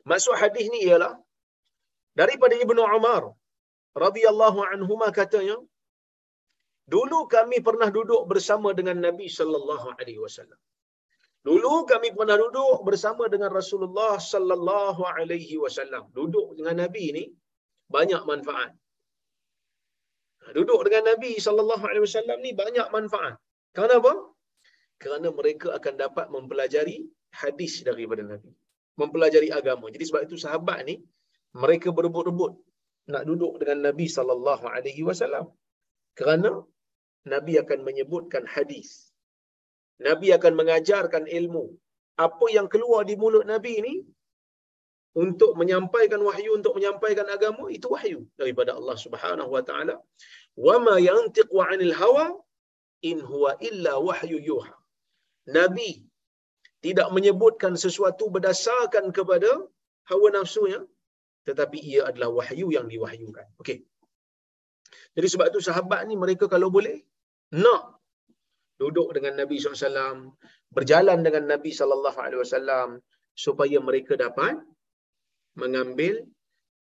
[0.05, 1.13] Masuk hadis ni ialah
[2.19, 3.23] daripada ibnu umar
[4.03, 5.57] radhiyallahu anhuma katanya
[6.93, 10.59] dulu kami pernah duduk bersama dengan nabi sallallahu alaihi wasallam.
[11.47, 16.09] Dulu kami pernah duduk bersama dengan Rasulullah sallallahu alaihi wasallam.
[16.17, 17.23] Duduk dengan Nabi ni
[17.95, 18.71] banyak manfaat.
[20.57, 23.35] Duduk dengan Nabi sallallahu alaihi wasallam ni banyak manfaat.
[23.77, 24.13] Kenapa?
[25.01, 26.97] Kerana mereka akan dapat mempelajari
[27.41, 28.51] hadis daripada Nabi
[29.01, 29.91] mempelajari agama.
[29.91, 30.95] Jadi sebab itu sahabat ni
[31.63, 32.53] mereka berebut-rebut
[33.13, 35.45] nak duduk dengan Nabi sallallahu alaihi wasallam.
[36.19, 36.63] Kerana
[37.27, 39.04] Nabi akan menyebutkan hadis.
[40.07, 41.65] Nabi akan mengajarkan ilmu.
[42.25, 43.95] Apa yang keluar di mulut Nabi ni
[45.15, 49.95] untuk menyampaikan wahyu untuk menyampaikan agama itu wahyu daripada Allah Subhanahu wa taala.
[50.55, 52.25] Wa ma yantiqu 'anil hawa
[53.09, 54.75] in huwa illa wahyu yuha.
[55.57, 55.91] Nabi
[56.85, 59.51] tidak menyebutkan sesuatu berdasarkan kepada
[60.09, 60.79] hawa nafsunya
[61.47, 63.77] tetapi ia adalah wahyu yang diwahyukan okey
[65.17, 66.97] jadi sebab itu sahabat ni mereka kalau boleh
[67.63, 67.94] nak
[68.81, 70.35] duduk dengan Nabi SAW
[70.75, 72.99] berjalan dengan Nabi SAW
[73.45, 74.55] supaya mereka dapat
[75.61, 76.15] mengambil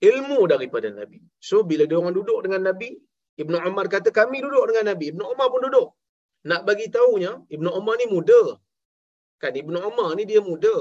[0.10, 2.90] ilmu daripada Nabi so bila dia orang duduk dengan Nabi
[3.42, 5.90] Ibnu Umar kata kami duduk dengan Nabi Ibnu Umar pun duduk
[6.50, 8.42] nak bagi tahunya Ibnu Umar ni muda
[9.44, 10.76] Kan Ibnu Umar ni dia muda.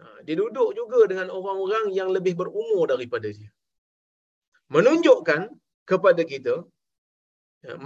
[0.00, 3.50] Ha, dia duduk juga dengan orang-orang yang lebih berumur daripada dia.
[4.74, 5.40] Menunjukkan
[5.90, 6.54] kepada kita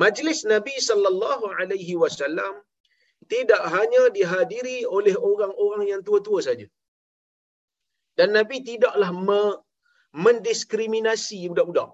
[0.02, 2.54] majlis Nabi sallallahu alaihi wasallam
[3.32, 6.66] tidak hanya dihadiri oleh orang-orang yang tua-tua saja.
[8.18, 9.58] Dan Nabi tidaklah me-
[10.24, 11.90] mendiskriminasi budak-budak.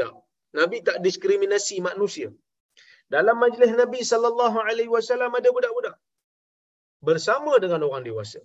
[0.00, 0.14] Tak.
[0.58, 2.28] Nabi tak diskriminasi manusia.
[3.14, 5.96] Dalam majlis Nabi sallallahu alaihi wasallam ada budak-budak
[7.08, 8.40] bersama dengan orang dewasa.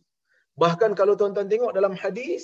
[0.61, 2.43] Bahkan kalau tuan-tuan tengok dalam hadis,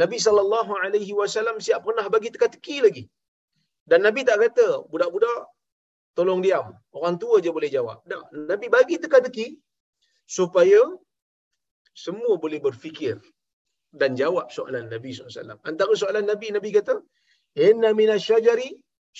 [0.00, 3.04] Nabi sallallahu alaihi wasallam siap pernah bagi teka-teki lagi.
[3.90, 5.40] Dan Nabi tak kata budak-budak
[6.16, 6.66] tolong diam,
[6.98, 7.98] orang tua je boleh jawab.
[8.10, 9.46] Tak, Nabi bagi teka-teki
[10.38, 10.80] supaya
[12.04, 13.16] semua boleh berfikir
[14.00, 15.56] dan jawab soalan Nabi SAW.
[15.70, 16.94] Antara soalan Nabi, Nabi kata,
[17.68, 18.70] Inna minas syajari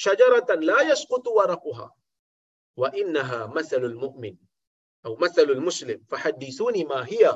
[0.02, 1.88] syajaratan la yasqutu waraquha
[2.80, 4.36] wa innaha mathalul mu'min
[5.08, 5.98] atau masalul muslim.
[6.10, 7.34] Fahaddithuni ma hiya.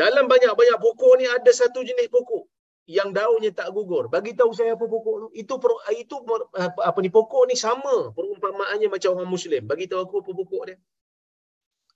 [0.00, 2.44] Dalam banyak-banyak pokok ni ada satu jenis pokok
[2.90, 4.10] yang daunnya tak gugur.
[4.10, 5.28] Bagi tahu saya apa pokok tu?
[5.38, 5.54] Itu
[5.94, 6.16] itu
[6.58, 9.62] apa, apa ni pokok ni sama perumpamaannya macam orang muslim.
[9.70, 10.76] Bagi tahu aku apa pokok dia.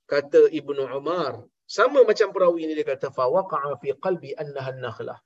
[0.07, 5.19] Kata Ibnu Umar, sama macam perawi ini dia kata fa waqa'a fi qalbi annaha an-nakhlah.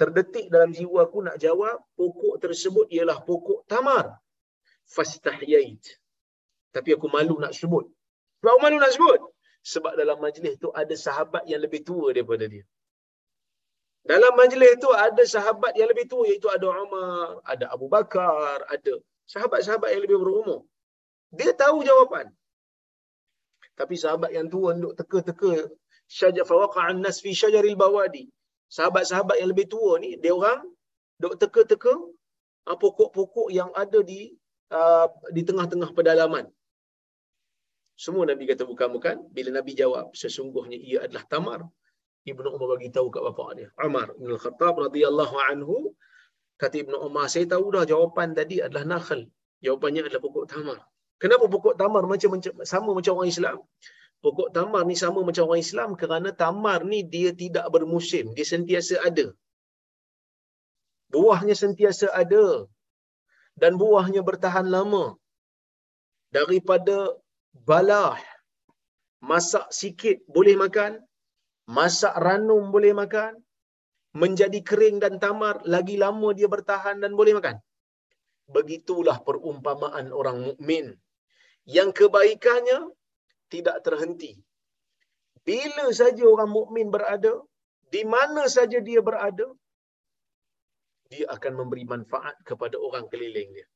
[0.00, 4.16] Terdetik dalam jiwa aku nak jawab pokok tersebut ialah pokok tamar.
[4.88, 5.84] Fastahyait.
[6.72, 7.84] Tapi aku malu nak sebut.
[8.40, 9.20] Sebab malu nak sebut.
[9.66, 12.64] Sebab dalam majlis tu ada sahabat yang lebih tua daripada dia.
[14.06, 18.92] Dalam majlis tu ada sahabat yang lebih tua iaitu ada Umar, ada Abu Bakar, ada
[19.26, 20.62] sahabat-sahabat yang lebih berumur.
[21.34, 22.30] Dia tahu jawapan.
[23.74, 25.74] Tapi sahabat yang tua duduk teka-teka
[26.06, 28.30] syajar fawaqa'an nas fi syajaril bawadi.
[28.70, 30.62] Sahabat-sahabat yang lebih tua ni dia orang
[31.18, 31.94] duduk teka-teka
[32.70, 34.30] ah, pokok-pokok yang ada di
[34.70, 36.46] uh, di tengah-tengah pedalaman.
[37.96, 39.32] Semua Nabi kata bukan-bukan.
[39.32, 41.60] Bila Nabi jawab, sesungguhnya ia adalah tamar.
[42.26, 43.68] Ibnu Umar bagi tahu kat bapa dia.
[43.86, 45.76] Umar bin Khattab radhiyallahu anhu
[46.60, 49.20] kata Ibnu Umar, saya tahu dah jawapan tadi adalah nakhl.
[49.64, 50.78] Jawapannya adalah pokok tamar.
[51.22, 52.30] Kenapa pokok tamar macam
[52.72, 53.58] sama macam orang Islam?
[54.24, 58.34] Pokok tamar ni sama macam orang Islam kerana tamar ni dia tidak bermusim.
[58.36, 59.26] Dia sentiasa ada.
[61.14, 62.46] Buahnya sentiasa ada.
[63.60, 65.04] Dan buahnya bertahan lama.
[66.36, 66.96] Daripada
[67.68, 68.18] balah.
[69.30, 71.00] Masak sikit boleh makan.
[71.66, 73.34] Masak ranum boleh makan.
[74.14, 75.60] Menjadi kering dan tamar.
[75.66, 77.58] Lagi lama dia bertahan dan boleh makan.
[78.46, 80.94] Begitulah perumpamaan orang mukmin
[81.66, 82.94] yang kebaikannya
[83.50, 84.38] tidak terhenti.
[85.46, 87.34] Bila saja orang mukmin berada,
[87.94, 89.46] di mana saja dia berada,
[91.10, 93.66] dia akan memberi manfaat kepada orang keliling dia.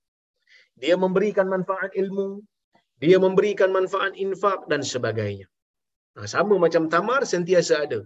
[0.83, 2.42] Dia memberikan manfaat ilmu,
[2.98, 5.46] dia memberikan manfaat infak dan sebagainya.
[6.16, 8.01] Nah, sama macam tamar sentiasa ada.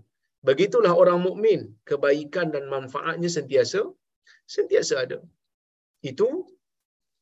[0.45, 3.81] Begitulah orang mukmin, kebaikan dan manfaatnya sentiasa
[4.55, 5.19] sentiasa ada.
[6.11, 6.29] Itu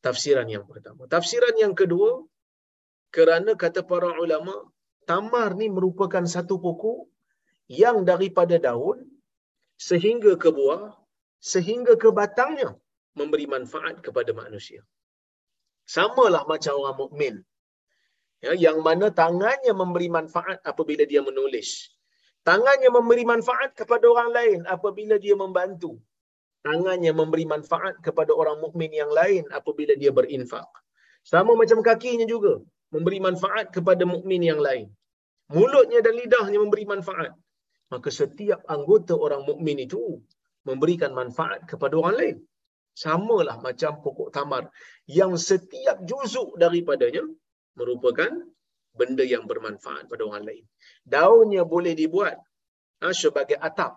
[0.02, 1.06] tafsiran yang pertama.
[1.06, 2.10] Tafsiran yang kedua,
[3.14, 4.54] kerana kata para ulama,
[5.06, 7.06] tamar ni merupakan satu pokok
[7.70, 9.06] yang daripada daun
[9.78, 10.94] sehingga ke buah,
[11.52, 12.70] sehingga ke batangnya
[13.18, 14.82] memberi manfaat kepada manusia.
[15.86, 17.34] Samalah macam orang mukmin.
[18.42, 21.94] Ya, yang mana tangannya memberi manfaat apabila dia menulis.
[22.42, 26.02] Tangannya memberi manfaat kepada orang lain apabila dia membantu.
[26.66, 30.66] Tangannya memberi manfaat kepada orang mukmin yang lain apabila dia berinfak.
[31.22, 32.58] Sama macam kakinya juga
[32.90, 34.90] memberi manfaat kepada mukmin yang lain.
[35.54, 37.32] Mulutnya dan lidahnya memberi manfaat.
[37.94, 40.18] Maka setiap anggota orang mukmin itu
[40.66, 42.36] memberikan manfaat kepada orang lain.
[42.92, 44.66] Samalah macam pokok tamar
[45.06, 47.22] yang setiap juzuk daripadanya
[47.78, 48.30] merupakan
[48.92, 50.64] benda yang bermanfaat pada orang lain.
[51.02, 52.36] Daunnya boleh dibuat
[53.00, 53.96] ha, sebagai atap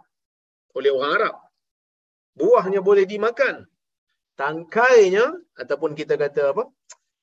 [0.76, 1.36] oleh orang Arab.
[2.36, 3.64] Buahnya boleh dimakan.
[4.36, 6.64] Tangkainya ataupun kita kata apa?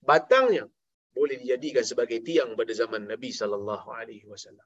[0.00, 0.64] Batangnya
[1.12, 4.64] boleh dijadikan sebagai tiang pada zaman Nabi sallallahu alaihi wasallam.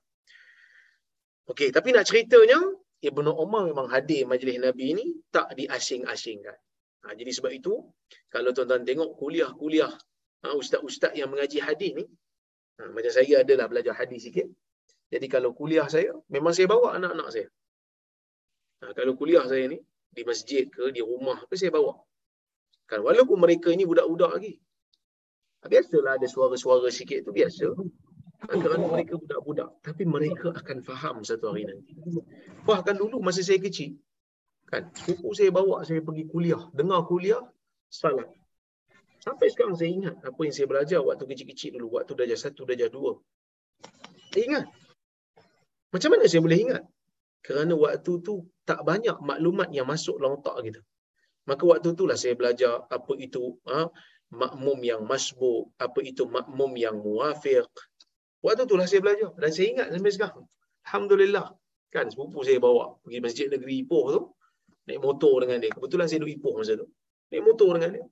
[1.50, 2.58] Okey, tapi nak ceritanya
[3.02, 6.58] Ibnu Umar memang hadir majlis Nabi ini tak diasing-asingkan.
[7.06, 7.74] Ha, jadi sebab itu
[8.30, 9.90] kalau tuan-tuan tengok kuliah-kuliah
[10.44, 12.04] ha, ustaz-ustaz yang mengaji hadis ni
[12.80, 14.48] ha, macam saya adalah belajar hadis sikit.
[15.06, 17.48] Jadi kalau kuliah saya memang saya bawa anak-anak saya.
[18.82, 19.78] Ha, kalau kuliah saya ni
[20.10, 21.96] di masjid ke di rumah ke saya bawa.
[22.90, 24.54] Kan walaupun mereka ini budak-budak lagi.
[25.66, 27.74] Biasalah ada suara-suara sikit tu biasa.
[28.46, 29.82] Kerana mereka budak-budak.
[29.82, 31.98] Tapi mereka akan faham satu hari nanti.
[32.62, 33.98] Bahkan dulu masa saya kecil,
[34.70, 36.62] kan, sepupu saya bawa saya pergi kuliah.
[36.70, 37.42] Dengar kuliah,
[37.90, 38.30] salat.
[39.26, 41.98] Sampai sekarang saya ingat apa yang saya belajar waktu kecil-kecil dulu.
[41.98, 43.18] Waktu darjah satu, darjah dua.
[44.30, 44.64] Saya ingat.
[45.90, 46.82] Macam mana saya boleh ingat?
[47.42, 50.80] Kerana waktu tu tak banyak maklumat yang masuk dalam otak kita.
[51.50, 53.90] Maka waktu itulah saya belajar apa itu ha,
[54.30, 57.66] makmum yang masbuk, apa itu makmum yang muafiq.
[58.46, 60.46] Waktu itulah saya belajar dan saya ingat sampai sekarang.
[60.86, 61.50] Alhamdulillah.
[61.90, 64.20] Kan sepupu saya bawa pergi masjid negeri Ipoh tu,
[64.90, 65.70] naik motor dengan dia.
[65.74, 66.86] Kebetulan saya duduk Ipoh masa tu.
[67.30, 68.06] Naik motor dengan dia.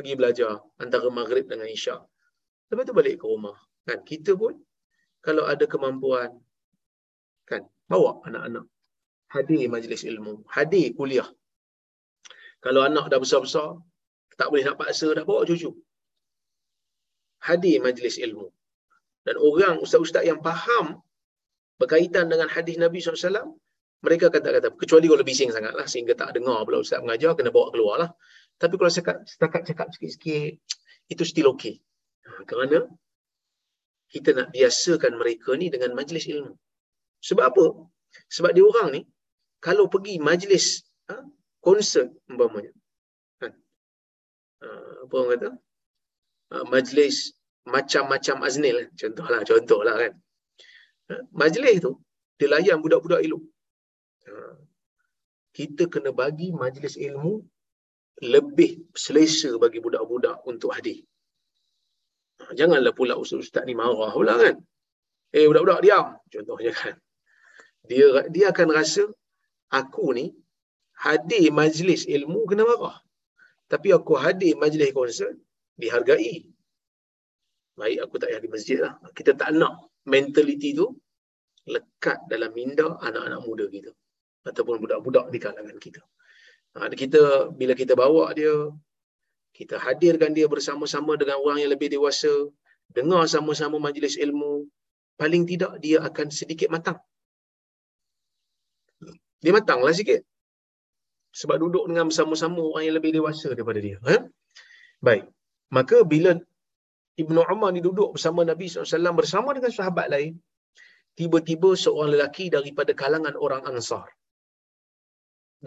[0.00, 2.00] Pergi belajar antara maghrib dengan isyak.
[2.72, 3.52] Lepas tu balik ke rumah.
[3.84, 4.56] Kan kita pun
[5.20, 6.40] kalau ada kemampuan
[7.44, 8.64] kan bawa anak-anak
[9.28, 11.28] hadir majlis ilmu, hadir kuliah.
[12.64, 13.76] Kalau anak dah besar-besar,
[14.40, 15.68] tak boleh nak paksa dah bawa cucu.
[17.44, 18.48] Hadir majlis ilmu.
[19.28, 21.00] Dan orang ustaz-ustaz yang faham
[21.76, 23.52] berkaitan dengan hadis Nabi SAW,
[24.00, 27.36] mereka akan tak kata, kecuali kalau bising sangat lah, sehingga tak dengar pula ustaz mengajar,
[27.36, 28.10] kena bawa keluar lah.
[28.60, 30.60] Tapi kalau setakat, setakat cakap sikit-sikit,
[31.12, 31.80] itu still okay.
[32.28, 32.84] Ha, kerana
[34.12, 36.52] kita nak biasakan mereka ni dengan majlis ilmu.
[37.24, 37.64] Sebab apa?
[38.28, 39.02] Sebab dia orang ni,
[39.64, 41.24] kalau pergi majlis ha,
[41.64, 42.72] konsert umpamanya.
[43.40, 43.52] Kan?
[44.60, 45.50] Uh, apa orang kata?
[46.50, 47.32] Uh, majlis
[47.64, 48.76] macam-macam aznil.
[48.98, 50.12] Contohlah, contohlah kan.
[51.08, 51.96] Uh, majlis tu,
[52.36, 53.46] dia layan budak-budak ilmu.
[54.26, 54.58] Uh,
[55.56, 57.46] kita kena bagi majlis ilmu
[58.20, 61.00] lebih selesa bagi budak-budak untuk hadir.
[62.40, 64.56] Ha, janganlah pula ustaz-ustaz ni marah pula kan.
[65.32, 66.94] Eh budak-budak diam contohnya kan.
[67.88, 69.08] Dia dia akan rasa
[69.72, 70.36] aku ni
[71.00, 73.00] hadir majlis ilmu kena marah.
[73.72, 75.34] Tapi aku hadir majlis konsert
[75.80, 76.44] dihargai.
[77.80, 78.92] Baik aku tak payah di masjid lah.
[79.16, 80.92] Kita tak nak mentaliti tu
[81.64, 83.92] lekat dalam minda anak-anak muda kita.
[84.44, 86.02] Ataupun budak-budak di kalangan kita.
[86.78, 88.54] Ha, kita bila kita bawa dia,
[89.58, 92.30] kita hadirkan dia bersama-sama dengan orang yang lebih dewasa,
[92.96, 94.70] dengar sama-sama majlis ilmu,
[95.20, 96.98] paling tidak dia akan sedikit matang.
[99.42, 100.20] Dia matanglah sikit.
[101.40, 103.98] Sebab duduk dengan bersama-sama orang yang lebih dewasa daripada dia.
[104.06, 104.16] Ha?
[105.06, 105.24] Baik.
[105.76, 106.34] Maka bila
[107.22, 110.32] Ibnu Umar ni duduk bersama Nabi SAW bersama dengan sahabat lain,
[111.18, 114.06] tiba-tiba seorang lelaki daripada kalangan orang Ansar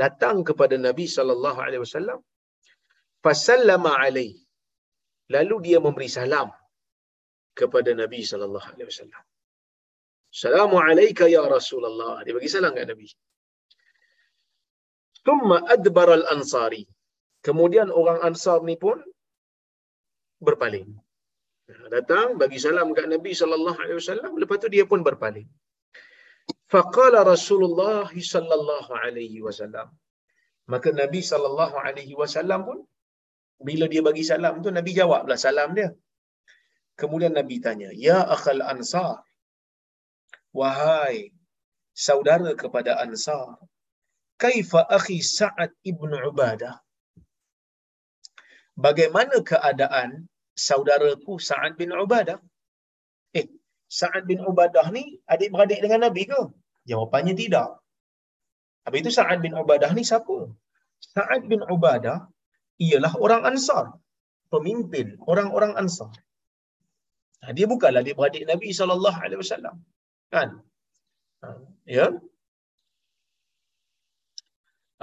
[0.01, 2.19] datang kepada Nabi sallallahu alaihi wasallam
[3.25, 4.41] fasallama alaihi
[5.35, 6.49] lalu dia memberi salam
[7.59, 9.23] kepada Nabi sallallahu alaihi wasallam.
[10.35, 12.13] Assalamu alayka ya Rasulullah.
[12.25, 13.07] Dia bagi salam kepada Nabi.
[15.25, 16.83] Thumma adbar al-ansari.
[17.47, 18.97] Kemudian orang Ansar ni pun
[20.47, 20.89] berpaling.
[21.95, 24.31] Datang bagi salam kepada Nabi sallallahu alaihi wasallam.
[24.41, 25.47] Lepas tu dia pun berpaling
[26.73, 29.87] Faqala Rasulullah sallallahu alaihi wasallam.
[30.71, 32.79] Maka Nabi sallallahu alaihi wasallam pun
[33.67, 35.89] bila dia bagi salam tu Nabi jawablah salam dia.
[37.01, 39.15] Kemudian Nabi tanya, "Ya akhal Ansar,
[40.59, 41.17] wahai
[42.07, 43.57] saudara kepada Ansar,
[44.43, 46.75] kaifa akhi Sa'ad ibn Ubadah?"
[48.85, 50.09] Bagaimana keadaan
[50.67, 52.39] saudaraku Sa'ad bin Ubadah?
[53.39, 53.45] Eh,
[53.99, 56.41] Sa'ad bin Ubadah ni adik-beradik dengan Nabi ke?
[56.89, 57.69] Jawapannya tidak.
[58.85, 60.37] Habis itu Sa'ad bin Ubadah ni siapa?
[61.13, 62.17] Sa'ad bin Ubadah
[62.87, 63.85] ialah orang Ansar.
[64.53, 66.11] Pemimpin orang-orang Ansar.
[67.43, 69.77] Ha, dia bukanlah adik-beradik Nabi SAW.
[70.33, 70.49] Kan?
[71.43, 71.47] Ha,
[71.97, 72.07] ya?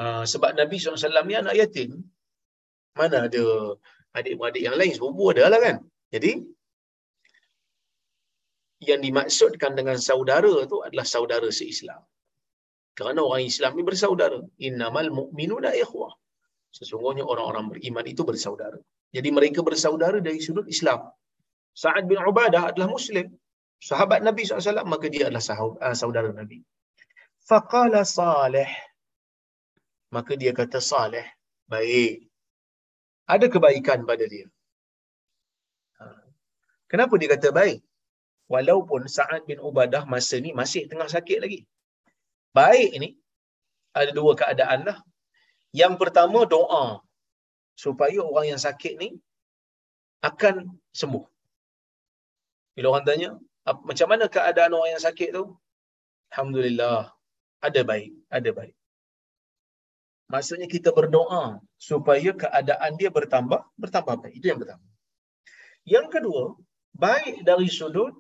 [0.01, 1.91] Ha, sebab Nabi SAW ni anak yatim.
[2.99, 3.45] Mana ada
[4.19, 4.93] adik-beradik yang lain?
[4.99, 5.77] Sebuah ada lah kan?
[6.15, 6.33] Jadi,
[8.89, 12.01] yang dimaksudkan dengan saudara tu adalah saudara seislam.
[12.97, 14.41] Kerana orang Islam ni bersaudara.
[14.69, 16.13] Innamal mu'minuna ikhwah.
[16.77, 18.79] Sesungguhnya orang-orang beriman itu bersaudara.
[19.17, 21.01] Jadi mereka bersaudara dari sudut Islam.
[21.83, 23.27] Sa'ad bin Ubadah adalah Muslim.
[23.81, 25.45] Sahabat Nabi SAW, maka dia adalah
[25.81, 26.59] ah, saudara Nabi.
[27.49, 28.71] Faqala salih.
[30.15, 31.27] Maka dia kata salih.
[31.73, 32.29] Baik.
[33.35, 34.47] Ada kebaikan pada dia.
[36.03, 36.05] Ha.
[36.91, 37.79] Kenapa dia kata baik?
[38.53, 41.61] Walaupun Sa'ad bin Ubadah masa ni masih tengah sakit lagi.
[42.59, 43.09] Baik ni,
[43.95, 44.99] ada dua keadaan lah.
[45.81, 46.85] Yang pertama, doa.
[47.85, 49.09] Supaya orang yang sakit ni
[50.29, 50.57] akan
[51.01, 51.25] sembuh.
[52.75, 53.31] Bila orang tanya,
[53.89, 55.45] macam mana keadaan orang yang sakit tu?
[56.35, 57.01] Alhamdulillah,
[57.67, 58.75] ada baik, ada baik.
[60.31, 64.35] Maksudnya kita berdoa supaya keadaan dia bertambah, bertambah baik.
[64.39, 64.87] Itu yang pertama.
[65.95, 66.43] Yang kedua,
[66.95, 68.15] baik dari sudut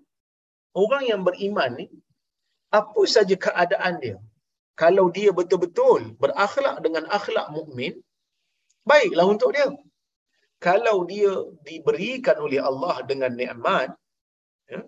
[0.74, 1.86] orang yang beriman ni
[2.70, 4.16] apa saja keadaan dia
[4.82, 7.94] kalau dia betul-betul berakhlak dengan akhlak mukmin
[8.90, 9.68] baiklah untuk dia.
[10.60, 11.32] Kalau dia
[11.68, 13.90] diberikan oleh Allah dengan nikmat
[14.68, 14.80] ya,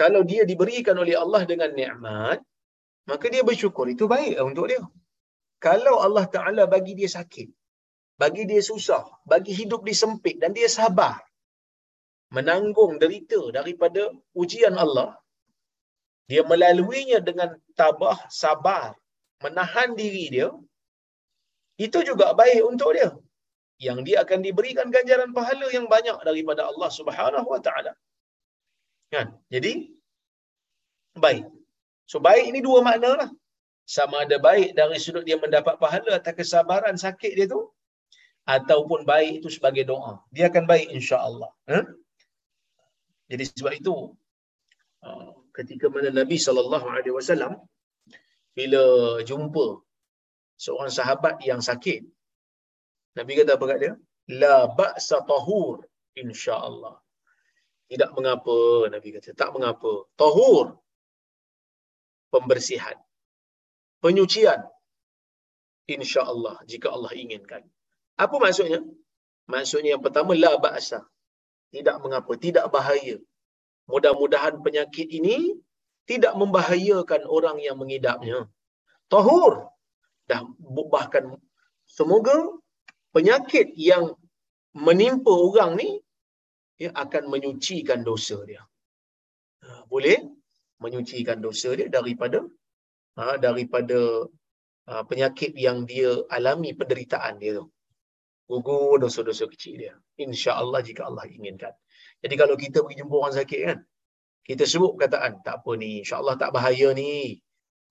[0.00, 2.38] kalau dia diberikan oleh Allah dengan nikmat
[3.10, 3.86] maka dia bersyukur.
[3.94, 4.82] Itu baiklah untuk dia.
[5.66, 7.48] Kalau Allah Taala bagi dia sakit
[8.22, 11.18] bagi dia susah bagi hidup disempit dan dia sabar
[12.30, 15.18] menanggung derita daripada ujian Allah,
[16.30, 18.96] dia melaluinya dengan tabah sabar,
[19.44, 20.48] menahan diri dia,
[21.76, 23.10] itu juga baik untuk dia.
[23.82, 27.92] Yang dia akan diberikan ganjaran pahala yang banyak daripada Allah Subhanahu Wa Taala.
[29.10, 29.34] Kan?
[29.50, 29.90] Jadi
[31.18, 31.44] baik.
[32.06, 33.30] So baik ini dua makna lah.
[33.84, 37.60] Sama ada baik dari sudut dia mendapat pahala atas kesabaran sakit dia tu
[38.48, 40.24] ataupun baik itu sebagai doa.
[40.32, 41.50] Dia akan baik insya-Allah.
[41.68, 41.78] Ha?
[43.30, 43.94] Jadi sebab itu
[45.06, 47.52] uh, ketika mana Nabi sallallahu alaihi wasallam
[48.58, 48.82] bila
[49.28, 49.66] jumpa
[50.64, 52.04] seorang sahabat yang sakit
[53.18, 53.92] Nabi kata apa kat dia?
[54.42, 55.86] La ba'sa tahur
[56.18, 56.94] insya-Allah.
[57.90, 58.56] Tidak mengapa
[58.94, 59.92] Nabi kata, tak mengapa.
[60.18, 60.82] Tahur
[62.34, 62.98] pembersihan.
[64.02, 64.60] Penyucian.
[65.94, 67.62] InsyaAllah jika Allah inginkan.
[68.24, 68.80] Apa maksudnya?
[69.52, 71.04] Maksudnya yang pertama, la ba'asa.
[71.74, 73.16] Tidak mengapa, tidak bahaya.
[73.92, 75.58] Mudah-mudahan penyakit ini
[76.10, 78.38] tidak membahayakan orang yang mengidapnya.
[79.12, 79.68] Tahur.
[80.30, 80.40] Dah
[80.94, 81.24] bahkan
[81.96, 82.36] semoga
[83.12, 84.16] penyakit yang
[84.86, 85.90] menimpa orang ni
[86.82, 88.62] ya, akan menyucikan dosa dia.
[89.64, 90.18] Ha, boleh
[90.80, 92.40] menyucikan dosa dia daripada
[93.20, 94.00] ha, daripada
[94.88, 97.66] ha, penyakit yang dia alami penderitaan dia tu.
[98.50, 99.94] Gugur dosa-dosa kecil dia.
[100.20, 101.72] Insya-Allah jika Allah inginkan.
[102.20, 103.78] Jadi kalau kita pergi jumpa orang sakit kan,
[104.44, 107.40] kita sebut perkataan, tak apa ni, insya-Allah tak bahaya ni.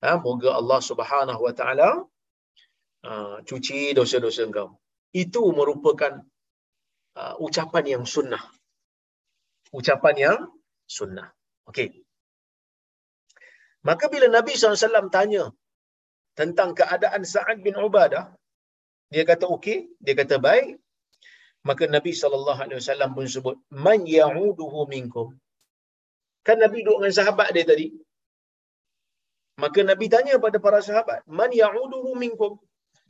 [0.05, 1.89] Ha, moga Allah Subhanahu Wa Taala
[3.09, 4.77] uh, cuci dosa-dosa engkau.
[5.09, 6.21] Itu merupakan
[7.17, 8.43] uh, ucapan yang sunnah.
[9.73, 10.39] Ucapan yang
[10.85, 11.27] sunnah.
[11.69, 11.89] Okey.
[13.87, 15.43] Maka bila Nabi SAW tanya
[16.39, 18.31] tentang keadaan Sa'ad bin Ubadah,
[19.13, 20.69] dia kata okey, dia kata baik.
[21.67, 23.55] Maka Nabi SAW pun sebut,
[23.85, 25.27] Man ya'uduhu minkum.
[26.47, 27.87] Kan Nabi duduk dengan sahabat dia tadi.
[29.63, 32.59] Maka Nabi tanya pada para sahabat, Man ya'uduhu minkum.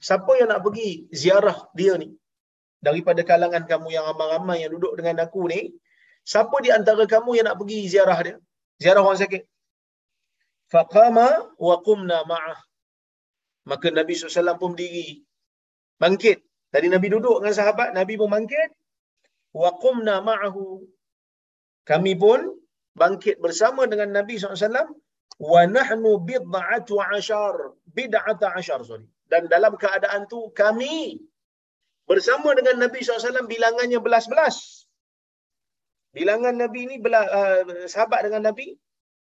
[0.08, 0.90] Siapa yang nak pergi
[1.22, 2.10] ziarah dia ni?
[2.84, 5.72] Daripada kalangan kamu yang ramai-ramai yang duduk dengan aku ni,
[6.28, 8.36] siapa di antara kamu yang nak pergi ziarah dia?
[8.84, 9.44] Ziarah orang sakit.
[10.68, 11.28] Faqama
[11.68, 12.60] wa qumna ma'ah.
[13.72, 15.24] Maka Nabi SAW pun berdiri.
[16.04, 16.44] Bangkit.
[16.74, 18.70] Tadi Nabi duduk dengan sahabat, Nabi pun bangkit.
[19.56, 20.84] Wa qumna ma'ahu.
[21.88, 22.40] Kami pun
[23.02, 24.90] bangkit bersama dengan Nabi SAW.
[25.40, 27.56] Wa nahnu bid'atu ashar.
[27.88, 29.08] Bid'ata ashar, sorry.
[29.32, 31.24] Dan dalam keadaan tu kami
[32.04, 34.84] bersama dengan Nabi SAW bilangannya belas-belas.
[36.14, 38.76] Bilangan Nabi ni belah, uh, sahabat dengan Nabi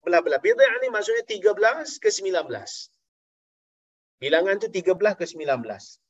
[0.08, 0.40] belah-belah.
[0.40, 2.48] Bid'ah ni maksudnya 13 ke 19.
[4.24, 6.02] Bilangan tu 13 ke 19.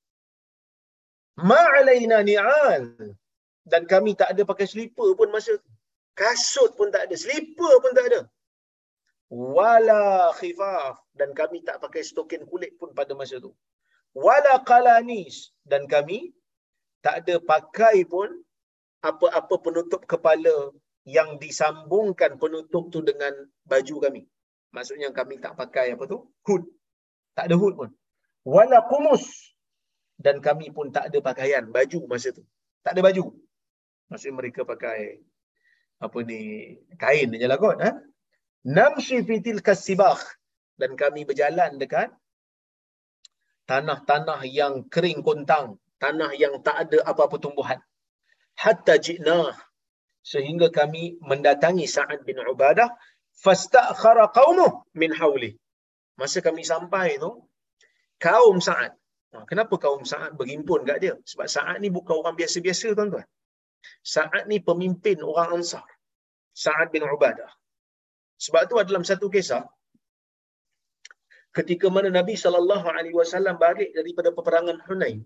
[1.39, 2.95] Ma'alaina ni'al.
[3.61, 5.71] Dan kami tak ada pakai slipper pun masa tu.
[6.17, 7.15] Kasut pun tak ada.
[7.15, 8.21] Slipper pun tak ada.
[9.31, 10.99] Wala khifaf.
[11.15, 13.55] Dan kami tak pakai stokin kulit pun pada masa tu.
[14.11, 15.55] Wala qalanis.
[15.63, 16.35] Dan kami
[16.99, 18.27] tak ada pakai pun
[19.01, 20.69] apa-apa penutup kepala
[21.09, 23.33] yang disambungkan penutup tu dengan
[23.65, 24.21] baju kami.
[24.71, 26.29] Maksudnya kami tak pakai apa tu?
[26.45, 26.63] Hood.
[27.33, 27.89] Tak ada hood pun.
[28.45, 29.50] Wala kumus.
[30.21, 32.45] Dan kami pun tak ada pakaian, baju masa tu.
[32.85, 33.33] Tak ada baju.
[34.09, 34.99] Maksudnya mereka pakai
[36.01, 36.39] apa ni,
[37.01, 37.77] kain je lah kot.
[37.81, 37.91] Ha?
[38.69, 40.21] Namshi fitil kasibah.
[40.77, 42.09] Dan kami berjalan dekat
[43.69, 45.81] tanah-tanah yang kering kontang.
[46.01, 47.77] Tanah yang tak ada apa-apa tumbuhan.
[48.57, 49.53] Hatta ji'nah
[50.21, 52.93] sehingga kami mendatangi Sa'ad bin Ubadah
[53.41, 55.57] fastakhara qaumuh min hawli
[56.13, 57.41] masa kami sampai tu
[58.21, 58.93] kaum Sa'ad
[59.31, 61.15] ha, kenapa kaum Sa'ad berhimpun kat dia?
[61.31, 63.27] Sebab Sa'ad ni bukan orang biasa-biasa tuan-tuan.
[64.13, 65.87] Sa'ad ni pemimpin orang Ansar.
[66.63, 67.51] Sa'ad bin Ubadah.
[68.45, 69.63] Sebab tu dalam satu kisah
[71.57, 72.33] ketika mana Nabi
[73.19, 75.19] wasallam balik daripada peperangan Hunain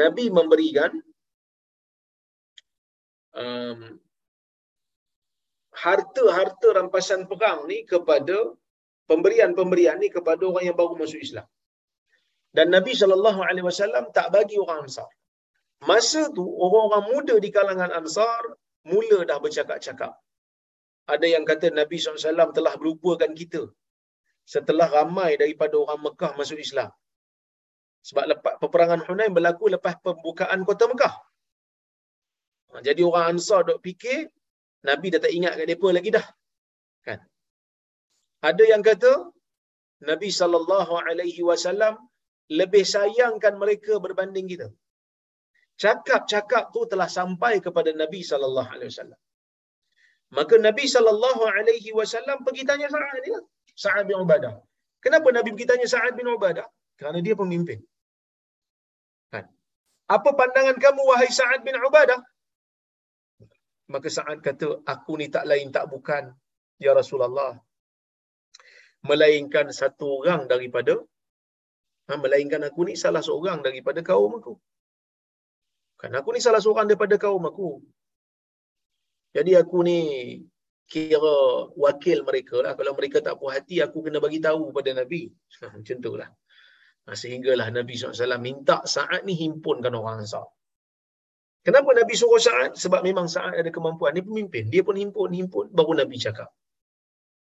[0.00, 0.92] Nabi memberikan
[3.36, 3.80] um,
[5.84, 8.36] harta-harta rampasan perang ni kepada
[9.10, 11.46] pemberian-pemberian ni kepada orang yang baru masuk Islam.
[12.56, 15.10] Dan Nabi SAW tak bagi orang Ansar.
[15.90, 18.42] Masa tu, orang-orang muda di kalangan Ansar
[18.92, 20.12] mula dah bercakap-cakap.
[21.12, 23.62] Ada yang kata Nabi SAW telah melupakan kita
[24.54, 26.90] setelah ramai daripada orang Mekah masuk Islam.
[28.08, 31.14] Sebab lepas peperangan Hunain berlaku lepas pembukaan kota Mekah.
[32.70, 34.20] Ha, jadi orang Ansar dok fikir
[34.88, 36.26] Nabi dah tak ingat kat depa lagi dah.
[37.06, 37.18] Kan?
[38.50, 39.12] Ada yang kata
[40.10, 41.94] Nabi sallallahu alaihi wasallam
[42.60, 44.68] lebih sayangkan mereka berbanding kita.
[45.82, 49.20] Cakap-cakap tu telah sampai kepada Nabi sallallahu alaihi wasallam.
[50.36, 53.42] Maka Nabi sallallahu alaihi wasallam pergi tanya Sa'ad lah.
[53.84, 54.54] Sa'ad bin Ubadah.
[55.04, 56.66] Kenapa Nabi pergi tanya Sa'ad bin Ubadah?
[56.98, 57.78] Kerana dia pemimpin.
[59.32, 59.44] Kan?
[60.16, 62.20] Apa pandangan kamu wahai Sa'ad bin Ubadah?
[63.92, 66.24] Maka Sa'ad kata, aku ni tak lain tak bukan,
[66.84, 67.52] Ya Rasulullah.
[69.08, 70.94] Melainkan satu orang daripada,
[72.12, 74.54] ha, melainkan aku ni salah seorang daripada kaum aku.
[76.00, 77.80] Kan aku ni salah seorang daripada kaum aku.
[79.36, 79.98] Jadi aku ni
[80.92, 81.36] kira
[81.84, 82.72] wakil mereka lah.
[82.78, 85.22] Kalau mereka tak puas hati, aku kena bagi tahu pada Nabi.
[85.74, 86.28] Macam tu lah.
[87.06, 90.46] Ha, sehinggalah Nabi SAW minta saat ni himpunkan orang Ansar.
[91.66, 92.74] Kenapa Nabi suruh Sa'ad?
[92.74, 94.14] Sebab memang Sa'ad ada kemampuan.
[94.14, 94.66] Dia pemimpin.
[94.74, 95.70] Dia pun himpun-himpun.
[95.78, 96.50] Baru Nabi cakap.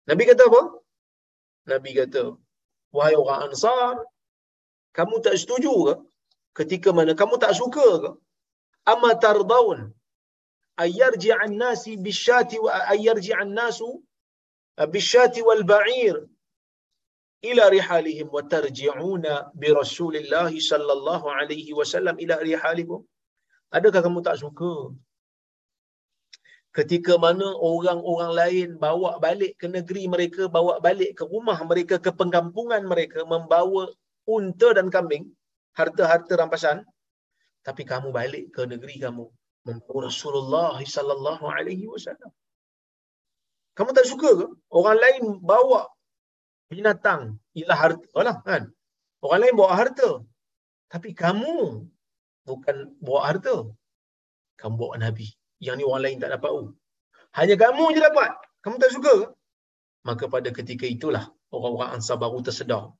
[0.10, 0.62] Nabi kata apa?
[1.74, 2.24] Nabi kata,
[2.94, 4.06] wahai orang Ansar,
[4.98, 5.94] kamu tak setuju ke?
[6.58, 8.12] Ketika mana kamu tak suka ke?
[8.94, 9.80] Amma tardaun
[10.84, 13.90] ayyarji'an nasi bisyati wa ayyarji'an nasu
[14.96, 16.16] bisyati wal ba'ir
[17.50, 23.02] ila rihalihim wa tarji'una bi Rasulillah sallallahu alaihi wasallam ila rihalikum.
[23.78, 24.74] Adakah kamu tak suka
[26.78, 32.12] ketika mana orang-orang lain bawa balik ke negeri mereka, bawa balik ke rumah mereka, ke
[32.20, 33.84] pengkampungan mereka, membawa
[34.26, 35.26] unta dan kambing,
[35.78, 36.78] harta-harta rampasan,
[37.66, 39.26] tapi kamu balik ke negeri kamu,
[39.66, 42.32] membawa Rasulullah sallallahu alaihi wasallam.
[43.78, 44.48] Kamu tak suka ke?
[44.72, 45.82] Orang lain bawa
[46.72, 47.22] binatang,
[47.58, 48.64] ialah harta lah kan.
[49.26, 50.10] Orang lain bawa harta.
[50.94, 51.56] Tapi kamu
[52.48, 53.56] bukan bawa harta.
[54.62, 55.28] Kamu bawa Nabi.
[55.60, 56.52] Yang ni orang lain tak dapat.
[56.56, 56.72] Oh.
[57.36, 58.32] Hanya kamu je dapat.
[58.64, 59.28] Kamu tak suka ke?
[60.08, 62.94] Maka pada ketika itulah orang-orang Ansar baru tersedar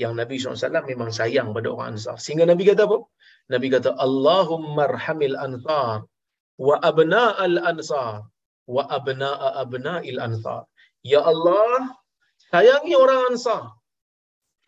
[0.00, 2.16] yang Nabi SAW memang sayang pada orang Ansar.
[2.20, 2.98] Sehingga Nabi kata apa?
[3.50, 6.06] Nabi kata, Allahumma arhamil ansar
[6.54, 8.30] wa abna'al ansar
[8.70, 10.70] wa abna'a abna'il ansar.
[11.02, 11.96] Ya Allah,
[12.52, 13.72] sayangi orang Ansar.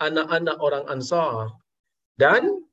[0.01, 1.55] Anak-anak orang Ansar.
[2.17, 2.65] Dan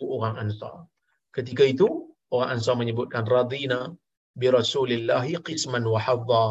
[0.00, 0.88] orang Ansar.
[1.36, 3.92] Ketika itu, orang Ansar menyebutkan radina
[4.34, 6.48] bi Rasulillahi qisman wa hadha.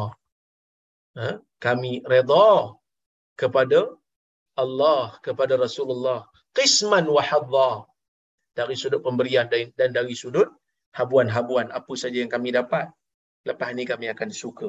[1.18, 1.28] Ha?
[1.60, 2.78] Kami redha
[3.34, 3.98] kepada
[4.62, 6.20] Allah, kepada Rasulullah.
[6.56, 7.70] Qisman wa hadha.
[8.58, 10.46] Dari sudut pemberian dan dari sudut
[10.98, 12.86] habuan-habuan apa saja yang kami dapat.
[13.48, 14.68] Lepas ni kami akan suka.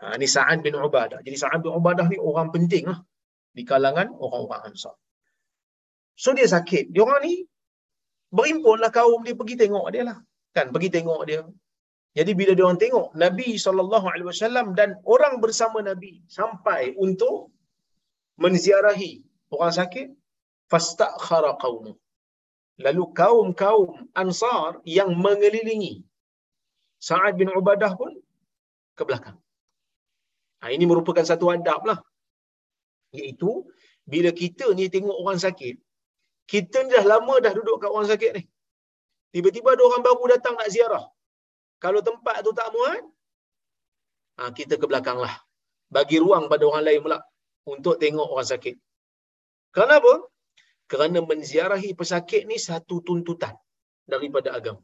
[0.00, 1.20] Ha, ini Sa'ad bin Ubadah.
[1.26, 2.98] Jadi Sa'ad bin Ubadah ni orang penting lah
[3.56, 4.96] di kalangan orang-orang Ansar.
[6.22, 6.84] So dia sakit.
[6.94, 7.34] Dia orang ni
[8.38, 10.18] berimpunlah kaum dia pergi tengok dia lah.
[10.56, 11.42] Kan pergi tengok dia.
[12.18, 17.54] Jadi bila dia orang tengok Nabi SAW dan orang bersama Nabi sampai untuk
[18.42, 19.10] menziarahi
[19.54, 20.08] orang sakit,
[20.70, 21.92] fastakhara qaumu.
[22.84, 25.94] Lalu kaum-kaum Ansar yang mengelilingi
[27.06, 28.12] Sa'ad bin Ubadah pun
[28.98, 29.38] ke belakang.
[30.62, 31.98] Ha, ini merupakan satu adab lah.
[33.18, 33.50] Iaitu,
[34.12, 35.74] bila kita ni tengok orang sakit,
[36.52, 38.42] kita ni dah lama dah duduk kat orang sakit ni.
[39.34, 41.04] Tiba-tiba ada orang baru datang nak ziarah.
[41.82, 43.02] Kalau tempat tu tak muat,
[44.38, 45.34] ha, kita ke belakang lah.
[45.96, 47.18] Bagi ruang pada orang lain pula
[47.74, 48.76] untuk tengok orang sakit.
[49.76, 50.12] Kenapa?
[50.90, 53.54] Kerana menziarahi pesakit ni satu tuntutan
[54.12, 54.82] daripada agama.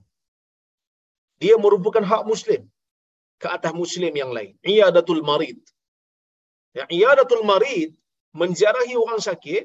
[1.43, 2.63] Dia merupakan hak Muslim
[3.43, 4.53] ke atas Muslim yang lain.
[4.73, 5.59] Iyadatul marid.
[6.77, 7.91] Ya, iyadatul marid,
[8.41, 9.65] menziarahi orang sakit,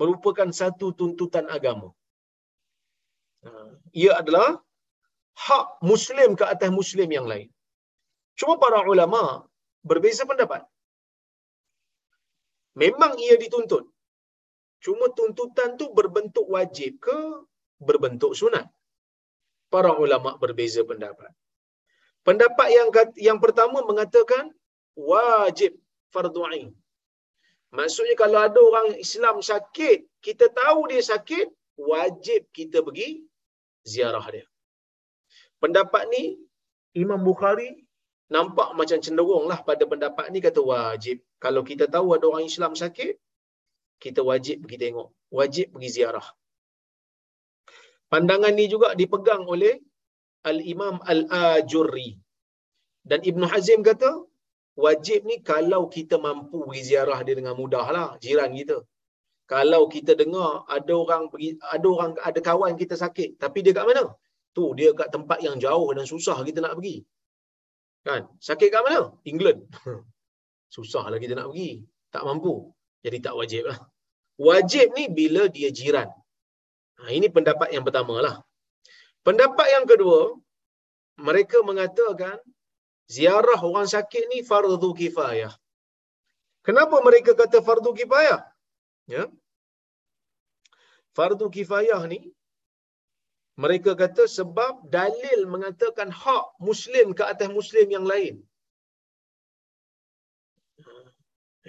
[0.00, 1.88] merupakan satu tuntutan agama.
[3.46, 3.50] Ha,
[4.02, 4.48] ia adalah
[5.46, 7.48] hak Muslim ke atas Muslim yang lain.
[8.38, 9.22] Cuma para ulama
[9.90, 10.62] berbeza pendapat.
[12.82, 13.84] Memang ia dituntut.
[14.84, 17.18] Cuma tuntutan tu berbentuk wajib ke
[17.88, 18.66] berbentuk sunat?
[19.72, 21.32] Para ulama berbeza pendapat.
[22.26, 22.88] Pendapat yang
[23.28, 24.52] yang pertama mengatakan
[24.98, 25.72] wajib
[26.12, 26.68] fardu ain.
[27.78, 31.46] Maksudnya kalau ada orang Islam sakit, kita tahu dia sakit,
[31.76, 33.24] wajib kita pergi
[33.84, 34.46] ziarah dia.
[35.62, 36.36] Pendapat ni
[37.02, 37.85] Imam Bukhari
[38.34, 41.16] nampak macam cenderung lah pada pendapat ni kata wajib.
[41.44, 43.14] Kalau kita tahu ada orang Islam sakit,
[44.04, 45.08] kita wajib pergi tengok.
[45.38, 46.26] Wajib pergi ziarah.
[48.12, 49.74] Pandangan ni juga dipegang oleh
[50.50, 52.10] Al-Imam Al-Ajurri.
[53.10, 54.10] Dan Ibn Hazim kata,
[54.84, 58.78] wajib ni kalau kita mampu pergi ziarah dia dengan mudah lah, jiran kita.
[59.52, 63.86] Kalau kita dengar ada orang pergi, ada orang ada kawan kita sakit, tapi dia kat
[63.90, 64.04] mana?
[64.56, 66.96] Tu dia kat tempat yang jauh dan susah kita nak pergi.
[68.06, 68.22] Kan?
[68.48, 69.00] Sakit kat mana?
[69.30, 69.66] England.
[70.74, 71.82] Susahlah kita nak pergi.
[72.14, 72.70] Tak mampu.
[73.02, 73.78] Jadi tak wajib lah.
[74.38, 76.08] Wajib ni bila dia jiran.
[77.02, 78.36] Ha, ini pendapat yang pertama lah.
[79.26, 80.38] Pendapat yang kedua,
[81.18, 82.38] mereka mengatakan
[83.10, 85.52] ziarah orang sakit ni fardu kifayah.
[86.66, 88.40] Kenapa mereka kata fardu kifayah?
[89.10, 89.26] Ya.
[91.16, 92.35] Fardu kifayah ni
[93.62, 98.34] mereka kata sebab dalil mengatakan hak muslim ke atas muslim yang lain.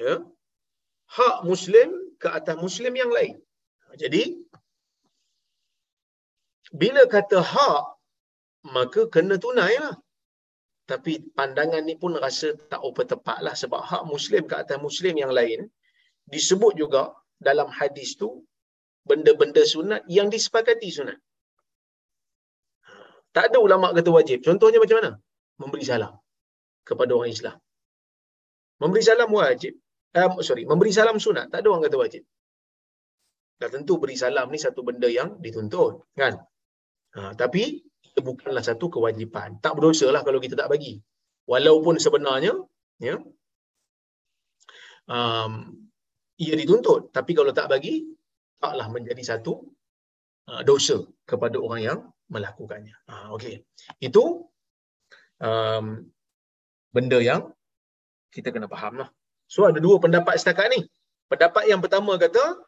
[0.04, 0.16] Ya.
[1.18, 1.90] Hak muslim
[2.22, 3.36] ke atas muslim yang lain.
[4.02, 4.24] Jadi
[6.82, 7.84] bila kata hak
[8.76, 9.96] maka kena tunai lah.
[10.92, 15.16] Tapi pandangan ni pun rasa tak apa tepat lah sebab hak Muslim ke atas Muslim
[15.24, 15.60] yang lain
[16.34, 17.12] disebut juga
[17.48, 18.30] dalam hadis tu
[19.10, 21.20] benda-benda sunat yang disepakati sunat.
[23.38, 24.42] Tak ada ulama kata wajib.
[24.48, 25.12] Contohnya macam mana?
[25.62, 26.14] Memberi salam
[26.90, 27.58] kepada orang Islam.
[28.82, 29.74] Memberi salam wajib.
[30.18, 31.54] Um, sorry, memberi salam sunat.
[31.54, 32.24] Tak ada orang kata wajib.
[33.62, 35.94] Dah tentu beri salam ni satu benda yang dituntut.
[36.18, 36.34] Kan?
[37.14, 37.64] Ha, tapi,
[38.10, 39.62] ia bukanlah satu kewajipan.
[39.62, 40.98] Tak berdosa lah kalau kita tak bagi.
[41.46, 42.54] Walaupun sebenarnya,
[42.98, 43.22] ya,
[45.14, 45.52] um,
[46.42, 47.14] ia dituntut.
[47.14, 48.02] Tapi kalau tak bagi,
[48.62, 49.54] taklah menjadi satu
[50.50, 50.98] uh, dosa
[51.30, 52.96] kepada orang yang melakukannya.
[53.08, 53.64] Ha, okay.
[54.00, 54.48] Itu
[55.40, 56.08] um,
[56.92, 57.52] benda yang
[58.32, 59.10] kita kena faham lah.
[59.48, 60.86] So ada dua pendapat setakat ni.
[61.28, 62.60] Pendapat yang pertama kata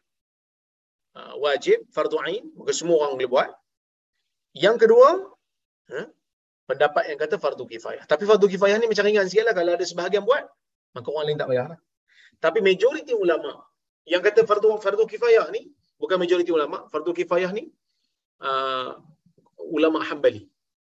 [1.16, 3.50] uh, wajib fardu ain, maka semua orang boleh buat.
[4.56, 5.10] Yang kedua,
[5.94, 6.08] huh,
[6.68, 8.04] pendapat yang kata fardu kifayah.
[8.08, 9.56] Tapi fardu kifayah ni macam ringan sikit lah.
[9.56, 10.44] Kalau ada sebahagian buat,
[10.96, 11.80] maka orang lain tak payah lah.
[12.40, 13.60] Tapi majoriti ulama
[14.08, 17.68] yang kata fardu fardu kifayah ni, bukan majoriti ulama, fardu kifayah ni
[18.42, 18.96] uh,
[19.76, 20.44] ulama Hambali.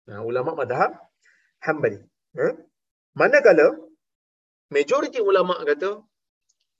[0.09, 0.91] Nah, ulama madhab
[1.65, 1.99] Hambali.
[2.39, 2.53] Huh?
[3.19, 3.67] Manakala
[4.75, 5.91] majoriti ulama kata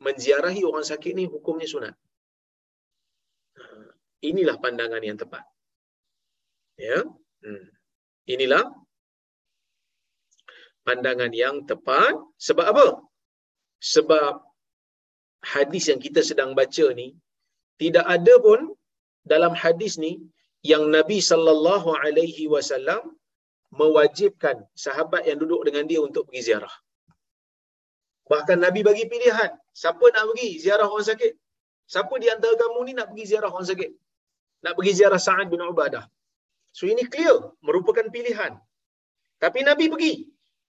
[0.06, 1.96] menziarahi orang sakit ni hukumnya sunat.
[4.30, 5.44] Inilah pandangan yang tepat.
[6.88, 7.00] Ya.
[7.44, 7.66] Hmm.
[8.34, 8.64] Inilah
[10.88, 12.14] pandangan yang tepat
[12.48, 12.88] sebab apa?
[13.94, 14.34] Sebab
[15.54, 17.08] hadis yang kita sedang baca ni
[17.82, 18.62] tidak ada pun
[19.32, 20.20] dalam hadis ni
[20.66, 23.16] yang Nabi sallallahu alaihi wasallam
[23.72, 26.74] mewajibkan sahabat yang duduk dengan dia untuk pergi ziarah.
[28.30, 31.34] Bahkan Nabi bagi pilihan, siapa nak pergi ziarah orang sakit?
[31.90, 33.92] Siapa di antara kamu ni nak pergi ziarah orang sakit?
[34.66, 36.06] Nak pergi ziarah Sa'ad bin Ubadah.
[36.70, 38.54] So ini clear, merupakan pilihan.
[39.42, 40.14] Tapi Nabi pergi,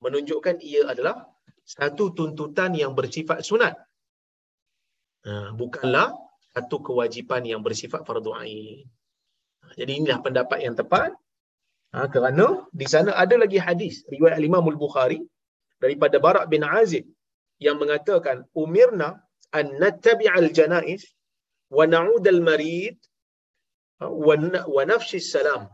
[0.00, 1.28] menunjukkan ia adalah
[1.66, 3.76] satu tuntutan yang bersifat sunat.
[5.28, 6.16] Ha, bukanlah
[6.56, 8.88] satu kewajipan yang bersifat fardu ain.
[9.62, 11.12] Ha, jadi inilah pendapat yang tepat.
[11.90, 15.20] Ha, kerana di sana ada lagi hadis riwayat Imam Al-Bukhari
[15.82, 17.04] daripada Barak bin Azib
[17.58, 19.18] yang mengatakan umirna
[19.50, 21.02] an nattabi'al janaiz
[21.70, 22.96] wa na'ud al-marid
[24.00, 25.68] wa nafshi salam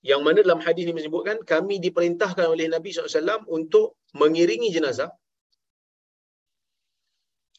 [0.00, 5.12] yang mana dalam hadis ini menyebutkan kami diperintahkan oleh Nabi SAW untuk mengiringi jenazah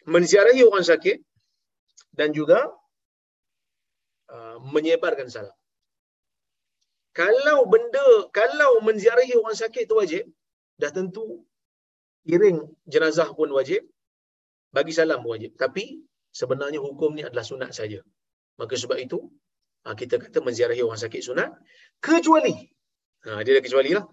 [0.09, 1.21] menziarahi orang sakit
[2.17, 2.65] dan juga
[4.35, 5.57] uh, menyebarkan salam.
[7.19, 8.05] Kalau benda
[8.39, 10.25] kalau menziarahi orang sakit itu wajib
[10.81, 11.43] dah tentu
[12.33, 12.57] iring
[12.93, 13.83] jenazah pun wajib
[14.75, 15.51] bagi salam pun wajib.
[15.63, 15.83] Tapi
[16.39, 17.99] sebenarnya hukum ni adalah sunat saja.
[18.59, 19.19] Maka sebab itu
[19.83, 21.51] ha, kita kata menziarahi orang sakit sunat
[22.07, 22.55] kecuali
[23.27, 24.05] ha, dia ada kecuali lah.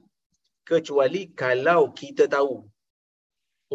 [0.69, 2.53] Kecuali kalau kita tahu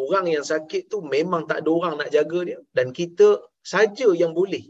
[0.03, 3.27] orang yang sakit tu memang tak ada orang nak jaga dia dan kita
[3.73, 4.65] saja yang boleh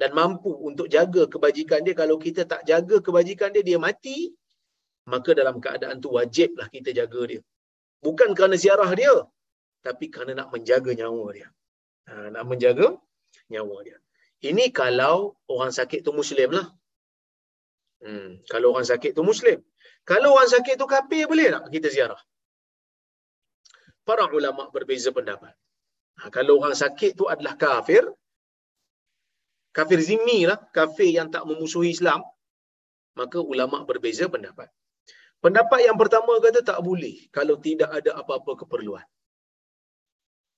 [0.00, 1.94] dan mampu untuk jaga kebajikan dia.
[2.00, 4.18] Kalau kita tak jaga kebajikan dia dia mati
[5.12, 7.40] maka dalam keadaan tu wajiblah kita jaga dia.
[8.04, 9.14] Bukan kerana ziarah dia
[9.86, 11.48] tapi kerana nak menjaga nyawa dia.
[12.08, 12.88] Ha, nak menjaga
[13.52, 13.98] nyawa dia.
[14.40, 16.66] Ini kalau orang sakit tu muslim lah.
[18.00, 19.58] Hmm, kalau orang sakit tu muslim.
[20.10, 22.20] Kalau orang sakit tu kafir boleh tak kita ziarah?
[24.08, 25.52] Para ulama berbeza pendapat.
[26.20, 28.04] Ha, kalau orang sakit tu adalah kafir
[29.80, 32.20] kafir zimmi lah kafir yang tak memusuhi Islam
[33.20, 34.68] maka ulama berbeza pendapat
[35.44, 39.06] Pendapat yang pertama kata tak boleh kalau tidak ada apa-apa keperluan.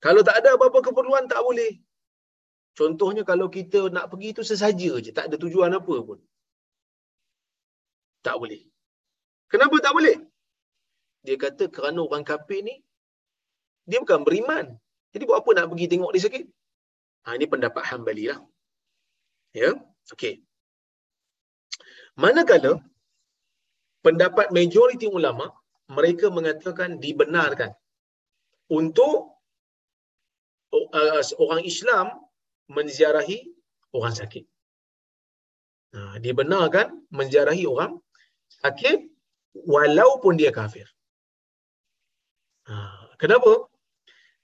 [0.03, 1.73] Kalau tak ada apa-apa keperluan tak boleh.
[2.75, 6.19] Contohnya kalau kita nak pergi itu sesaja je, tak ada tujuan apa pun.
[8.27, 8.63] Tak boleh.
[9.47, 10.19] Kenapa tak boleh?
[11.23, 12.83] Dia kata kerana orang kafir ni
[13.87, 14.67] dia bukan beriman.
[15.15, 16.45] Jadi buat apa nak pergi tengok dia sakit?
[17.23, 18.43] Ha, ini pendapat Hambali lah.
[19.53, 19.77] Ya,
[20.13, 20.41] okey.
[22.17, 22.81] Manakala
[24.05, 25.49] pendapat majoriti ulama
[25.89, 27.73] mereka mengatakan dibenarkan
[28.73, 29.37] untuk
[30.73, 32.07] uh, orang Islam
[32.73, 33.53] menziarahi
[33.93, 34.45] orang sakit.
[35.93, 38.01] Nah, dibenarkan menziarahi orang
[38.65, 39.13] sakit
[39.69, 40.89] walaupun dia kafir.
[42.69, 43.69] Nah, kenapa?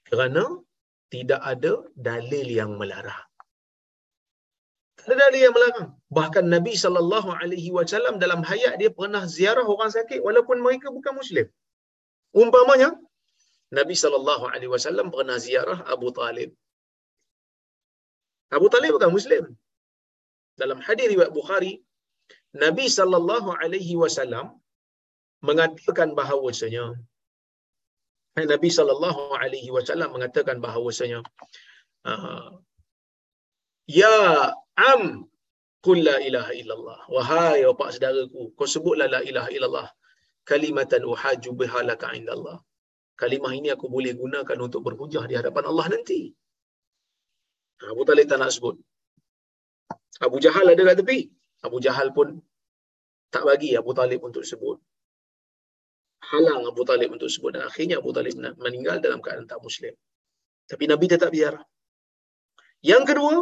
[0.05, 0.61] Kerana
[1.09, 3.28] tidak ada dalil yang melarang.
[5.09, 5.87] Tak ada yang melarang.
[6.17, 11.13] Bahkan Nabi sallallahu alaihi wasallam dalam hayat dia pernah ziarah orang sakit walaupun mereka bukan
[11.21, 11.45] muslim.
[12.43, 12.89] Umpamanya
[13.79, 16.49] Nabi sallallahu alaihi wasallam pernah ziarah Abu Talib.
[18.57, 19.43] Abu Talib bukan muslim.
[20.61, 21.73] Dalam hadis riwayat Bukhari,
[22.63, 24.47] Nabi sallallahu alaihi wasallam
[25.49, 26.85] mengatakan bahawasanya
[28.53, 31.19] Nabi sallallahu alaihi wasallam mengatakan bahawasanya
[32.09, 32.49] uh,
[33.89, 35.25] Ya am
[35.85, 36.99] qul la ilaha illallah.
[37.15, 39.87] Wahai bapak saudaraku, kau sebutlah la ilaha illallah.
[40.49, 42.57] Kalimatan uhaju biha laka indallah.
[43.21, 46.31] kalimah ini aku boleh gunakan untuk berhujah di hadapan Allah nanti.
[47.91, 48.75] Abu Talib tak nak sebut.
[50.25, 51.19] Abu Jahal ada kat tepi.
[51.67, 52.39] Abu Jahal pun
[53.33, 54.79] tak bagi Abu Talib untuk sebut.
[56.31, 57.51] Halang Abu Talib untuk sebut.
[57.55, 59.93] Dan akhirnya Abu Talib meninggal dalam keadaan tak Muslim.
[60.71, 61.55] Tapi Nabi tetap biar.
[62.79, 63.35] Yang kedua,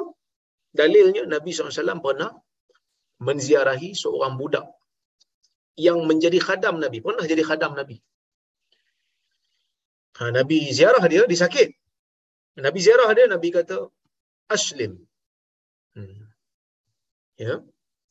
[0.74, 2.32] dalilnya Nabi SAW pernah
[3.22, 4.65] menziarahi seorang budak
[5.78, 6.99] yang menjadi khadam Nabi.
[7.05, 7.97] Pernah jadi khadam Nabi.
[10.18, 11.70] Ha, Nabi ziarah dia, dia sakit.
[12.65, 13.78] Nabi ziarah dia, Nabi kata,
[14.49, 14.97] Aslim.
[15.93, 16.26] Hmm.
[17.38, 17.61] Ya.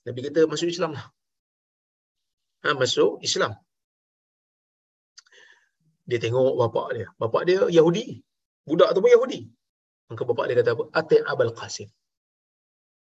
[0.07, 1.07] Nabi kata, masuk Islam lah.
[2.63, 3.59] Ha, masuk Islam.
[6.07, 7.09] Dia tengok bapak dia.
[7.19, 8.23] Bapak dia Yahudi.
[8.63, 9.41] Budak tu pun Yahudi.
[10.07, 10.85] Maka bapak dia kata apa?
[10.95, 11.91] Ati' Abul Qasim.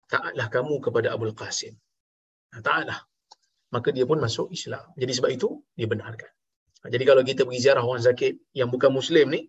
[0.07, 1.75] Taatlah kamu kepada Abul Qasim.
[2.51, 2.99] Taatlah.
[3.75, 4.95] Maka dia pun masuk Islam.
[4.95, 6.31] Jadi sebab itu, dia benarkan.
[6.87, 9.41] Jadi kalau kita pergi ziarah orang sakit yang bukan Muslim ni,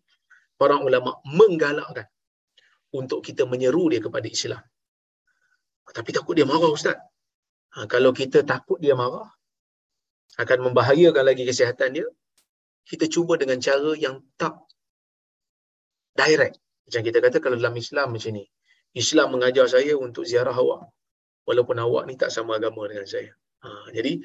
[0.58, 2.10] para ulama menggalakkan
[2.90, 4.62] untuk kita menyeru dia kepada Islam.
[5.86, 6.98] Tapi takut dia marah Ustaz.
[7.78, 9.28] Ha, kalau kita takut dia marah,
[10.42, 12.06] akan membahayakan lagi kesihatan dia,
[12.88, 14.56] kita cuba dengan cara yang tak
[16.16, 16.58] direct.
[16.88, 18.44] Macam kita kata kalau dalam Islam macam ni.
[18.94, 20.88] Islam mengajar saya untuk ziarah awak.
[21.48, 23.32] Walaupun awak ni tak sama agama dengan saya.
[23.64, 24.20] Ha, jadi,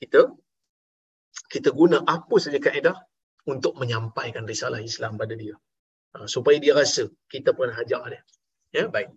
[0.00, 0.20] kita
[1.52, 2.96] kita guna apa saja kaedah
[3.52, 5.56] untuk menyampaikan risalah Islam pada dia.
[6.16, 8.22] Ha, supaya dia rasa kita pernah hajar dia.
[8.72, 9.12] Ya, baik.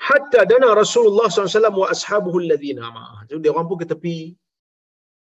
[0.00, 3.20] Hatta dana Rasulullah SAW wa ashabuhu alladhina ma'ah.
[3.28, 4.18] Jadi dia orang pun ke tepi.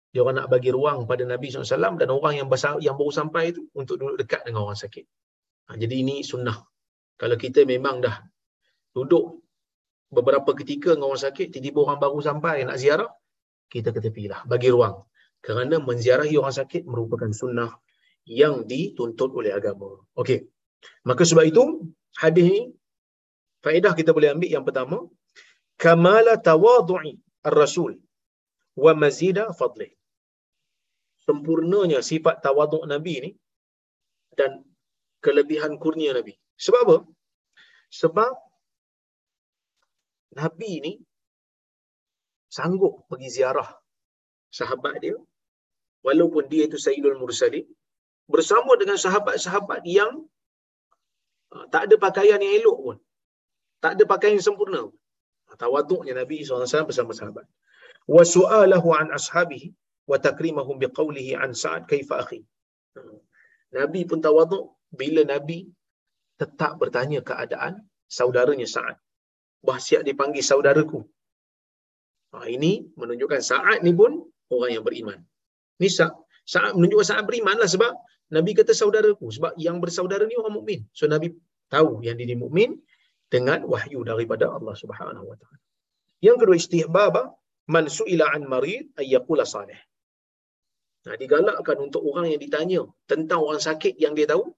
[0.10, 3.54] Dia orang nak bagi ruang pada Nabi SAW dan orang yang besar, yang baru sampai
[3.54, 5.06] itu untuk duduk dekat dengan orang sakit.
[5.70, 6.58] Ha, jadi ini sunnah.
[7.14, 8.18] Kalau kita memang dah
[8.90, 9.46] duduk
[10.10, 13.10] beberapa ketika dengan orang sakit, tiba-tiba orang baru sampai nak ziarah,
[13.70, 15.06] kita ke tepi lah, bagi ruang.
[15.46, 17.70] Kerana menziarahi orang sakit merupakan sunnah
[18.26, 20.02] yang dituntut oleh agama.
[20.18, 20.50] Okey.
[21.06, 21.64] Maka sebab itu,
[22.18, 22.62] hadis ini,
[23.62, 25.06] faedah kita boleh ambil yang pertama,
[25.78, 27.14] kamala tawadu'i
[27.46, 27.94] ar-rasul
[28.74, 29.94] wa mazida fadlih.
[31.30, 33.32] Sempurnanya sifat tawaduk Nabi ni
[34.34, 34.66] dan
[35.26, 36.34] kelebihan kurnia Nabi.
[36.66, 36.98] Sebab apa?
[38.02, 38.34] Sebab
[40.40, 40.94] Nabi ni
[42.58, 43.70] sanggup pergi ziarah
[44.60, 45.18] sahabat dia
[46.06, 47.66] walaupun dia itu Sayyidul Mursalin
[48.30, 50.14] bersama dengan sahabat-sahabat yang
[51.54, 52.98] uh, tak ada pakaian yang elok pun.
[53.84, 54.82] Tak ada pakaian yang sempurna.
[55.64, 57.46] Tawaduknya Nabi SAW bersama sahabat.
[58.16, 59.74] Wa su'alahu an ashabihi
[60.10, 62.46] wa takrimahum biqawlihi an Sa'ad kaifa akhi.
[63.74, 65.70] Nabi pun tawaduk bila Nabi
[66.40, 68.98] tetap bertanya keadaan saudaranya Sa'ad.
[69.62, 71.04] Bahasiat dipanggil saudaraku.
[72.34, 75.20] Ha, ini menunjukkan Sa'ad ni pun orang yang beriman.
[75.82, 77.92] Ni Sa'ad menunjukkan Sa'ad beriman lah sebab
[78.34, 79.28] Nabi kata saudaraku.
[79.36, 80.82] Sebab yang bersaudara ni orang mukmin.
[80.96, 81.36] So Nabi
[81.70, 82.80] tahu yang dia mukmin
[83.30, 85.60] dengan wahyu daripada Allah Subhanahu Wa Taala.
[86.20, 87.16] Yang kedua istihbab
[87.70, 89.78] man su'ila an marid ayyaqula salih.
[91.06, 94.52] Nah, digalakkan untuk orang yang ditanya tentang orang sakit yang dia tahu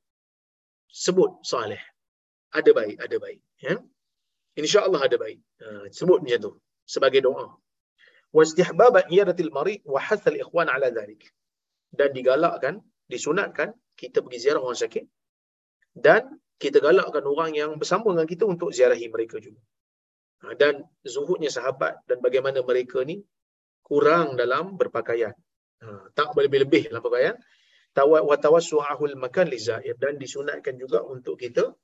[0.92, 1.80] sebut salih.
[2.52, 3.40] Ada baik, ada baik.
[3.64, 3.80] Ya?
[4.60, 5.40] InsyaAllah ada baik.
[5.64, 6.52] Uh, sebut macam tu.
[6.84, 7.56] Sebagai doa.
[9.12, 11.32] Iyadatil marid wa hathal ikhwan ala dhalik.
[11.92, 15.04] Dan digalakkan disunatkan kita pergi ziarah orang sakit
[15.92, 19.60] dan kita galakkan orang yang bersama dengan kita untuk ziarahi mereka juga.
[20.42, 23.20] Ha, dan zuhudnya sahabat dan bagaimana mereka ni
[23.84, 25.36] kurang dalam berpakaian.
[25.84, 27.36] Ha, tak berlebih-lebih dalam pakaian.
[27.92, 31.76] Wa tawassu'ahul makan li zair dan disunatkan juga untuk kita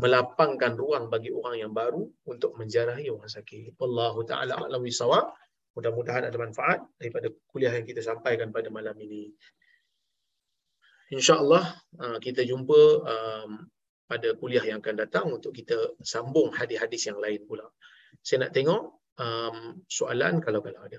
[0.00, 3.76] melapangkan ruang bagi orang yang baru untuk menziarahi orang sakit.
[3.76, 5.36] Wallahu taala a'lam bisawab.
[5.76, 9.30] Mudah-mudahan ada manfaat daripada kuliah yang kita sampaikan pada malam ini
[11.10, 11.64] insyaAllah
[11.98, 13.50] uh, kita jumpa um,
[14.06, 17.66] pada kuliah yang akan datang untuk kita sambung hadis-hadis yang lain pula.
[18.22, 18.82] Saya nak tengok
[19.18, 20.98] um, soalan kalau-kalau ada.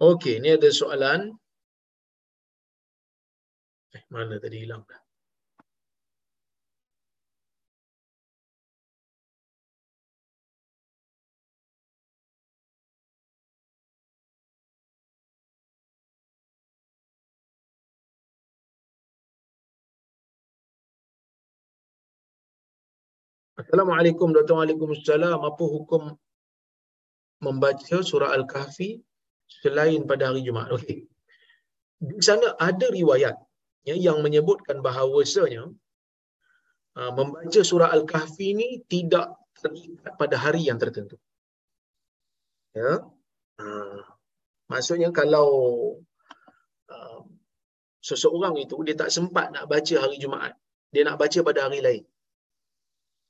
[0.00, 1.34] Okey, ni ada soalan.
[3.94, 5.03] Eh, mana tadi hilang dah?
[23.64, 24.60] Assalamualaikum Dr.
[24.60, 25.40] Waalaikumsalam.
[25.40, 26.12] Apa hukum
[27.40, 29.00] membaca surah Al-Kahfi
[29.48, 30.68] selain pada hari Jumaat?
[30.76, 31.08] Okey.
[32.04, 33.32] Di sana ada riwayat
[33.88, 35.72] ya, yang menyebutkan bahawasanya
[37.00, 41.16] uh, membaca surah Al-Kahfi ini tidak terikat pada hari yang tertentu.
[42.76, 43.00] Ya.
[43.56, 44.04] Uh,
[44.68, 45.48] maksudnya kalau
[46.92, 47.20] uh,
[48.04, 50.52] seseorang itu dia tak sempat nak baca hari Jumaat,
[50.92, 52.04] dia nak baca pada hari lain.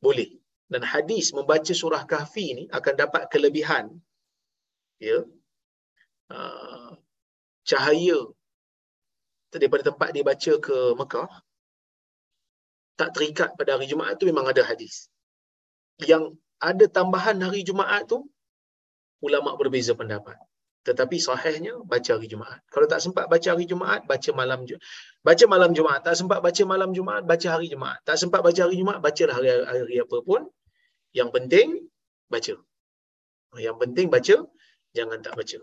[0.07, 0.31] Boleh.
[0.73, 3.85] Dan hadis membaca surah Kahfi ini akan dapat kelebihan
[5.01, 5.19] ya.
[6.29, 6.97] Uh,
[7.69, 8.19] cahaya
[9.53, 11.31] daripada tempat dia baca ke Mekah
[13.01, 15.11] tak terikat pada hari Jumaat tu memang ada hadis.
[16.11, 16.39] Yang
[16.69, 18.19] ada tambahan hari Jumaat tu
[19.27, 20.39] ulama berbeza pendapat.
[20.85, 22.61] Tetapi sahihnya baca hari Jumaat.
[22.69, 24.69] Kalau tak sempat baca hari Jumaat, baca malam.
[25.25, 26.05] Baca malam Jumaat.
[26.05, 28.05] Tak sempat baca malam Jumaat, baca hari Jumaat.
[28.05, 30.45] Tak sempat baca hari Jumaat, bacalah hari, hari apa pun.
[31.17, 31.69] Yang penting,
[32.29, 32.55] baca.
[33.57, 34.37] Yang penting baca,
[34.93, 35.59] jangan tak baca.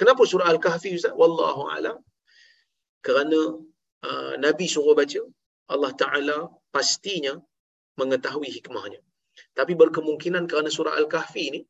[0.00, 1.14] Kenapa surah Al-Kahfi Ustaz?
[1.16, 1.96] Wallahu a'lam.
[3.04, 3.40] Kerana
[4.08, 5.20] uh, Nabi suruh baca,
[5.72, 6.38] Allah Ta'ala
[6.68, 7.36] pastinya
[8.00, 9.00] mengetahui hikmahnya.
[9.56, 11.60] Tapi berkemungkinan kerana surah Al-Kahfi ni,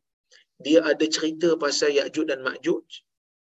[0.65, 2.87] dia ada cerita pasal Ya'juj dan Ma'juj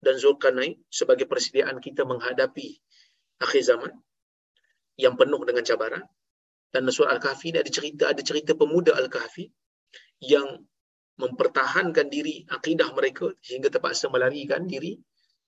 [0.01, 2.67] dan Zulkarnain sebagai persediaan kita menghadapi
[3.45, 3.91] akhir zaman
[4.97, 6.03] yang penuh dengan cabaran.
[6.71, 9.45] Dan surah Al-Kahfi ni ada cerita ada cerita pemuda Al-Kahfi
[10.23, 10.65] yang
[11.19, 14.97] mempertahankan diri akidah mereka sehingga terpaksa melarikan diri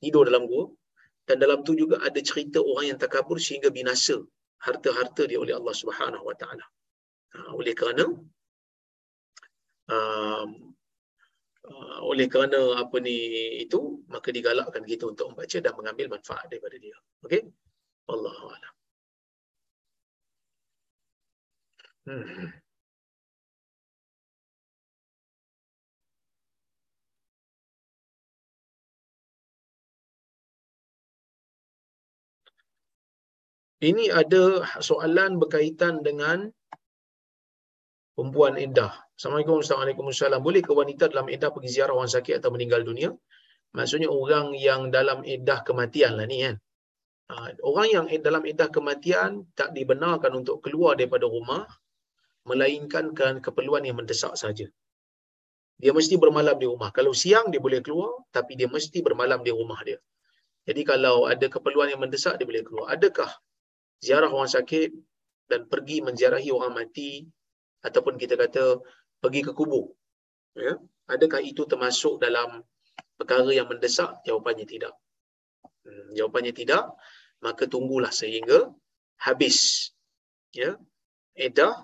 [0.03, 0.67] tidur dalam gua
[1.23, 4.19] dan dalam tu juga ada cerita orang yang takabur sehingga binasa
[4.67, 6.65] harta-harta dia oleh Allah Subhanahu Wa Taala.
[7.33, 8.05] Ha, oleh kerana
[9.87, 10.72] um,
[11.69, 13.15] uh, oleh kerana apa ni
[13.63, 16.97] itu maka digalakkan kita untuk membaca dan mengambil manfaat daripada dia.
[17.25, 17.41] Okey?
[18.11, 18.73] Allahu a'lam.
[22.05, 22.51] Hmm.
[33.83, 36.47] Ini ada soalan berkaitan dengan
[38.13, 38.93] perempuan iddah.
[39.17, 43.09] Assalamualaikum warahmatullahi Boleh ke wanita dalam iddah pergi ziarah orang sakit atau meninggal dunia?
[43.73, 46.55] Maksudnya orang yang dalam iddah kematian lah ni kan.
[47.33, 51.65] Ha, orang yang dalam iddah kematian tak dibenarkan untuk keluar daripada rumah
[52.45, 54.69] melainkan kerana keperluan yang mendesak saja.
[55.81, 56.93] Dia mesti bermalam di rumah.
[56.93, 59.97] Kalau siang dia boleh keluar tapi dia mesti bermalam di rumah dia.
[60.69, 62.93] Jadi kalau ada keperluan yang mendesak dia boleh keluar.
[62.93, 63.31] Adakah
[63.97, 64.93] ziarah orang sakit
[65.49, 67.25] dan pergi menziarahi orang mati
[67.83, 68.79] ataupun kita kata
[69.19, 69.91] pergi ke kubur.
[70.55, 70.79] Ya?
[71.11, 72.63] Adakah itu termasuk dalam
[73.19, 74.23] perkara yang mendesak?
[74.23, 74.95] Jawapannya tidak.
[75.83, 76.95] Hmm, jawapannya tidak.
[77.43, 78.71] Maka tunggulah sehingga
[79.19, 79.91] habis.
[80.55, 80.79] Ya?
[81.35, 81.83] Edah,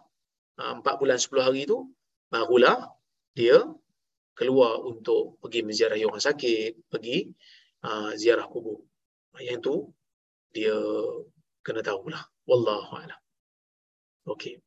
[0.56, 1.84] ah, empat bulan sepuluh hari itu,
[2.32, 2.88] barulah
[3.34, 3.66] dia
[4.38, 7.28] keluar untuk pergi menziarahi orang sakit, pergi
[7.84, 8.80] uh, ziarah kubur.
[9.36, 9.76] Yang itu,
[10.56, 10.78] dia
[11.60, 12.24] kena tahulah.
[12.47, 13.20] Wallahu a'lam.
[14.32, 14.64] Okey.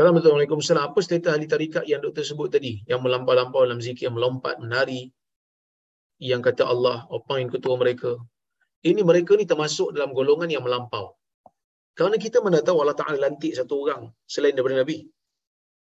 [0.00, 2.80] Assalamualaikum warahmatullahi Apa status ahli tarikat yang doktor sebut tadi?
[2.88, 5.12] Yang melampau-lampau dalam zikir, yang melompat, menari.
[6.16, 7.04] Yang kata Allah,
[7.36, 8.16] yang ketua mereka.
[8.80, 11.20] Ini mereka ni termasuk dalam golongan yang melampau.
[11.92, 15.04] Kerana kita mana tahu Allah Ta'ala lantik satu orang selain daripada Nabi.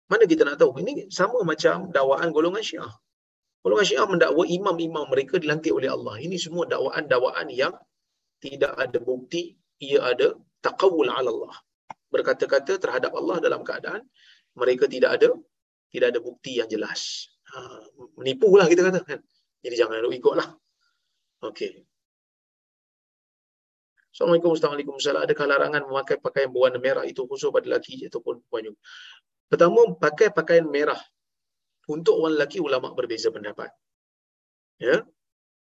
[0.07, 0.79] Mana kita nak tahu?
[0.79, 2.95] Ini sama macam dakwaan golongan syiah.
[3.67, 6.23] Golongan syiah mendakwa imam-imam mereka dilantik oleh Allah.
[6.23, 7.75] Ini semua dakwaan-dakwaan yang
[8.39, 11.55] tidak ada bukti, ia ada taqawul ala Allah.
[12.15, 14.07] Berkata-kata terhadap Allah dalam keadaan
[14.55, 15.35] mereka tidak ada
[15.91, 17.31] tidak ada bukti yang jelas.
[17.51, 17.59] Ha,
[18.19, 19.03] menipu lah kita kata.
[19.03, 19.21] Kan?
[19.63, 20.49] Jadi jangan ikutlah.
[21.43, 21.83] Okey.
[24.15, 25.27] Assalamualaikum warahmatullahi wabarakatuh.
[25.27, 28.79] Adakah larangan memakai pakaian berwarna merah itu khusus pada lelaki ataupun perempuan?
[29.51, 30.99] Pertama, pakai pakaian merah.
[31.91, 33.75] Untuk orang lelaki, ulama berbeza pendapat.
[34.79, 35.03] Ya.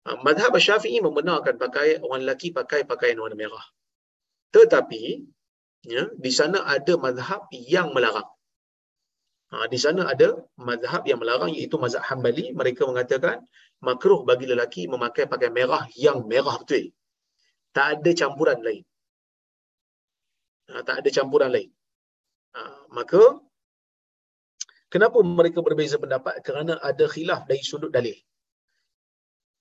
[0.04, 3.64] Ha, madhab syafi'i membenarkan pakai orang lelaki pakai pakaian warna merah.
[4.52, 5.24] Tetapi,
[5.86, 8.28] ya, di sana ada madhab yang melarang.
[9.52, 10.28] Ha, di sana ada
[10.58, 12.50] madhab yang melarang iaitu mazhab Hanbali.
[12.56, 13.38] Mereka mengatakan
[13.86, 16.90] makruh bagi lelaki memakai pakaian merah yang merah betul
[17.74, 18.84] tak ada campuran lain.
[20.70, 21.70] Ha, tak ada campuran lain.
[22.54, 22.60] Ha,
[22.94, 23.22] maka,
[24.88, 26.38] kenapa mereka berbeza pendapat?
[26.46, 28.14] Kerana ada khilaf dari sudut dalil.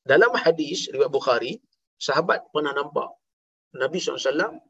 [0.05, 1.57] Dalam hadis riwayat Bukhari,
[1.97, 3.09] sahabat pernah nampak
[3.81, 4.61] Nabi SAW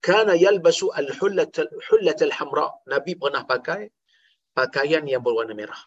[0.00, 2.68] kana yalbasu al-hullat al-hamra.
[2.88, 3.88] Nabi pernah pakai
[4.56, 5.78] pakaian yang berwarna merah.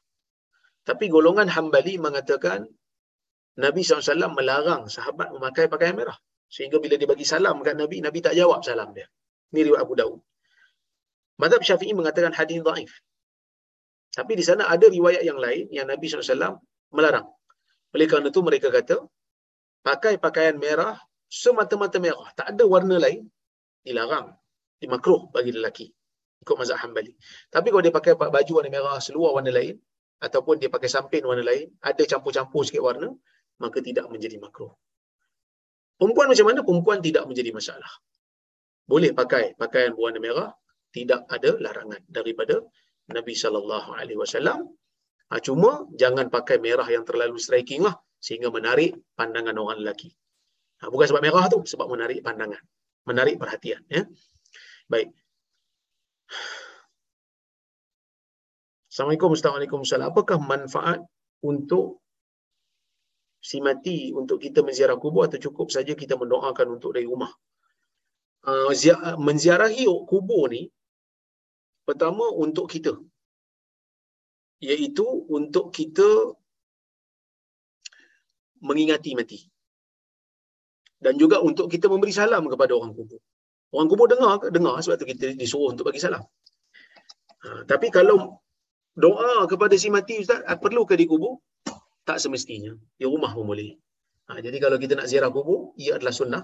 [0.83, 2.67] Tapi golongan Hambali mengatakan
[3.53, 6.17] Nabi SAW melarang sahabat memakai pakaian merah.
[6.49, 9.09] Sehingga bila dia bagi salam kat Nabi, Nabi tak jawab salam dia.
[9.53, 10.21] Ini riwayat Abu Dawud.
[11.41, 12.93] Madhab Syafi'i mengatakan hadis dhaif.
[14.13, 16.61] Tapi di sana ada riwayat yang lain yang Nabi SAW
[16.93, 17.25] melarang.
[17.93, 19.01] Oleh kerana itu mereka kata,
[19.81, 20.93] pakai pakaian merah
[21.25, 22.29] semata-mata merah.
[22.37, 23.25] Tak ada warna lain,
[23.83, 24.31] dilarang.
[24.79, 25.87] Dimakruh bagi lelaki.
[26.43, 27.15] Ikut mazhab Hanbali.
[27.47, 29.79] Tapi kalau dia pakai baju warna merah, seluar warna lain,
[30.19, 33.11] ataupun dia pakai sampin warna lain, ada campur-campur sikit warna,
[33.63, 34.71] maka tidak menjadi makruh.
[35.95, 36.59] Perempuan macam mana?
[36.67, 37.91] Perempuan tidak menjadi masalah.
[38.83, 40.49] Boleh pakai pakaian berwarna merah,
[40.91, 42.59] tidak ada larangan daripada
[43.07, 44.67] Nabi sallallahu alaihi wasallam.
[45.31, 50.11] Ha, cuma jangan pakai merah yang terlalu striking lah sehingga menarik pandangan orang lelaki.
[50.83, 52.59] Ha, bukan sebab merah tu, sebab menarik pandangan,
[53.07, 53.83] menarik perhatian.
[53.91, 54.07] Ya.
[54.87, 55.11] Baik.
[58.93, 60.99] Assalamualaikum warahmatullahi Apakah manfaat
[61.41, 62.03] untuk
[63.43, 67.31] si mati untuk kita menziarah kubur atau cukup saja kita mendoakan untuk dari rumah?
[68.43, 68.69] Uh,
[69.17, 70.67] menziarahi kubur ni
[71.87, 72.91] pertama untuk kita
[74.63, 76.35] iaitu untuk kita
[78.63, 79.39] mengingati mati
[81.05, 83.19] dan juga untuk kita memberi salam kepada orang kubur.
[83.75, 84.47] Orang kubur dengar ke?
[84.55, 86.23] Dengar sebab tu kita disuruh untuk bagi salam.
[87.43, 88.39] Ha, tapi kalau
[88.95, 91.43] doa kepada si mati Ustaz, ah, perlu ke di kubur?
[92.07, 92.71] Tak semestinya.
[92.99, 93.71] Di rumah pun boleh.
[94.29, 96.43] Ha, jadi kalau kita nak ziarah kubur, ia adalah sunnah.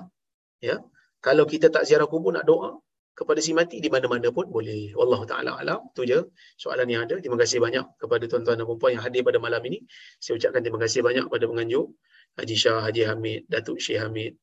[0.60, 0.84] Ya.
[1.24, 2.80] Kalau kita tak ziarah kubur, nak doa,
[3.20, 4.96] kepada si mati di mana-mana pun boleh.
[4.96, 5.92] Wallahu taala alam.
[5.96, 6.20] Tu je
[6.56, 7.20] soalan yang ada.
[7.20, 9.84] Terima kasih banyak kepada tuan-tuan dan puan yang hadir pada malam ini.
[10.24, 11.92] Saya ucapkan terima kasih banyak kepada penganjur
[12.40, 14.40] Haji Shah, Haji Hamid, Datuk Syekh Hamid,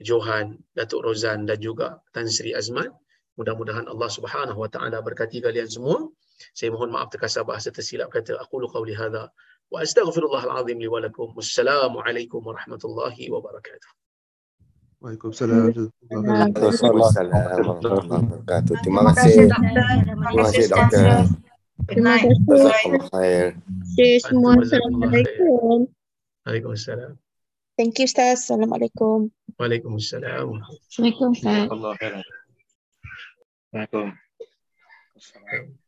[0.00, 2.92] Johan, Datuk Rozan dan juga Tan Sri Azman.
[3.36, 6.08] Mudah-mudahan Allah Subhanahu wa taala berkati kalian semua.
[6.56, 9.32] Saya mohon maaf terkasar bahasa tersilap kata aku lu qauli hadza
[9.72, 11.32] wa astaghfirullahal azim li wa lakum.
[11.36, 13.90] Wassalamualaikum warahmatullahi wabarakatuh.
[15.00, 15.72] Waalaikumsalam.
[16.08, 17.44] Waalaikumsalam.
[18.80, 19.48] Terima kasih.
[19.52, 21.28] Terima kasih doktor.
[21.88, 23.52] Terima kasih.
[24.24, 25.88] Semua Assalamualaikum.
[26.48, 27.20] Waalaikumsalam.
[27.76, 28.48] Thank you Ustaz.
[28.48, 29.35] Assalamualaikum.
[29.56, 30.60] Waalaikumsalam.
[30.60, 31.72] Assalamualaikum Ustaz.
[33.72, 35.85] Waalaikumsalam.